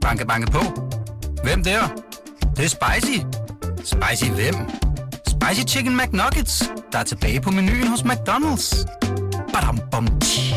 Banke, 0.00 0.26
banke 0.26 0.52
på. 0.52 0.62
Hvem 1.42 1.64
der? 1.64 1.88
Det, 1.88 2.56
det 2.56 2.64
er 2.64 2.68
spicy. 2.68 3.18
Spicy 3.84 4.30
hvem? 4.30 4.54
Spicy 5.26 5.66
Chicken 5.68 5.96
McNuggets, 5.96 6.70
der 6.92 6.98
er 6.98 7.04
tilbage 7.04 7.40
på 7.40 7.50
menuen 7.50 7.86
hos 7.86 8.00
McDonald's. 8.00 8.86
Badum, 9.52 9.78
bom, 9.90 10.20
tji. 10.20 10.54